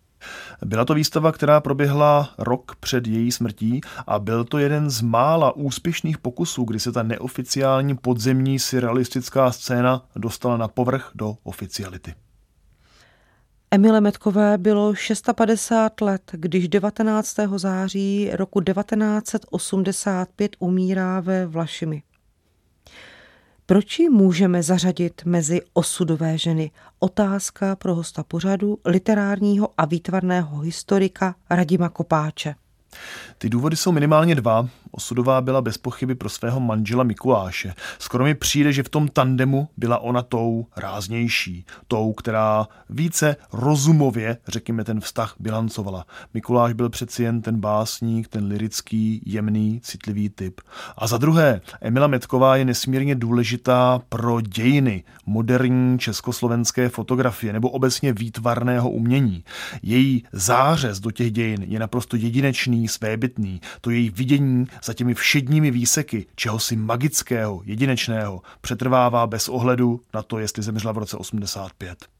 Byla 0.65 0.85
to 0.85 0.93
výstava, 0.93 1.31
která 1.31 1.59
proběhla 1.59 2.29
rok 2.37 2.75
před 2.79 3.07
její 3.07 3.31
smrtí 3.31 3.81
a 4.07 4.19
byl 4.19 4.43
to 4.43 4.57
jeden 4.57 4.89
z 4.89 5.01
mála 5.01 5.55
úspěšných 5.55 6.17
pokusů, 6.17 6.63
kdy 6.63 6.79
se 6.79 6.91
ta 6.91 7.03
neoficiální 7.03 7.97
podzemní 7.97 8.59
surrealistická 8.59 9.51
scéna 9.51 10.05
dostala 10.15 10.57
na 10.57 10.67
povrch 10.67 11.11
do 11.15 11.35
oficiality. 11.43 12.13
Emile 13.71 14.01
Metkové 14.01 14.57
bylo 14.57 14.95
650 14.95 16.01
let, 16.01 16.21
když 16.31 16.67
19. 16.67 17.35
září 17.55 18.29
roku 18.33 18.61
1985 18.61 20.55
umírá 20.59 21.19
ve 21.19 21.45
Vlašimi. 21.45 22.03
Proč 23.67 23.99
ji 23.99 24.09
můžeme 24.09 24.63
zařadit 24.63 25.21
mezi 25.25 25.61
osudové 25.73 26.37
ženy? 26.37 26.71
Otázka 26.99 27.75
pro 27.75 27.95
hosta 27.95 28.23
pořadu, 28.23 28.77
literárního 28.85 29.69
a 29.77 29.85
výtvarného 29.85 30.59
historika 30.59 31.35
Radima 31.49 31.89
Kopáče. 31.89 32.55
Ty 33.37 33.49
důvody 33.49 33.75
jsou 33.75 33.91
minimálně 33.91 34.35
dva. 34.35 34.67
Osudová 34.91 35.41
byla 35.41 35.61
bez 35.61 35.77
pochyby 35.77 36.15
pro 36.15 36.29
svého 36.29 36.59
manžela 36.59 37.03
Mikuláše. 37.03 37.73
Skoro 37.99 38.23
mi 38.23 38.35
přijde, 38.35 38.73
že 38.73 38.83
v 38.83 38.89
tom 38.89 39.07
tandemu 39.07 39.69
byla 39.77 39.97
ona 39.97 40.21
tou 40.21 40.65
ráznější, 40.77 41.65
tou, 41.87 42.13
která 42.13 42.67
více 42.89 43.35
rozumově, 43.53 44.37
řekněme, 44.47 44.83
ten 44.83 44.99
vztah 44.99 45.35
bilancovala. 45.39 46.05
Mikuláš 46.33 46.73
byl 46.73 46.89
přeci 46.89 47.23
jen 47.23 47.41
ten 47.41 47.59
básník, 47.59 48.27
ten 48.27 48.45
lirický, 48.45 49.21
jemný, 49.25 49.79
citlivý 49.83 50.29
typ. 50.29 50.61
A 50.97 51.07
za 51.07 51.17
druhé, 51.17 51.61
Emila 51.81 52.07
Metková 52.07 52.55
je 52.55 52.65
nesmírně 52.65 53.15
důležitá 53.15 54.01
pro 54.09 54.41
dějiny 54.41 55.03
moderní 55.25 55.99
československé 55.99 56.89
fotografie 56.89 57.53
nebo 57.53 57.69
obecně 57.69 58.13
výtvarného 58.13 58.89
umění. 58.89 59.43
Její 59.81 60.23
zářez 60.31 60.99
do 60.99 61.11
těch 61.11 61.31
dějin 61.31 61.63
je 61.67 61.79
naprosto 61.79 62.15
jedinečný, 62.15 62.84
svébytný. 62.87 63.61
To 63.81 63.89
její 63.89 64.09
vidění 64.09 64.67
za 64.83 64.93
těmi 64.93 65.13
všedními 65.13 65.71
výseky 65.71 66.25
čehosi 66.35 66.75
magického, 66.75 67.61
jedinečného, 67.65 68.41
přetrvává 68.61 69.27
bez 69.27 69.49
ohledu 69.49 70.01
na 70.13 70.23
to, 70.23 70.39
jestli 70.39 70.63
zemřela 70.63 70.93
v 70.93 70.97
roce 70.97 71.17
85. 71.17 72.14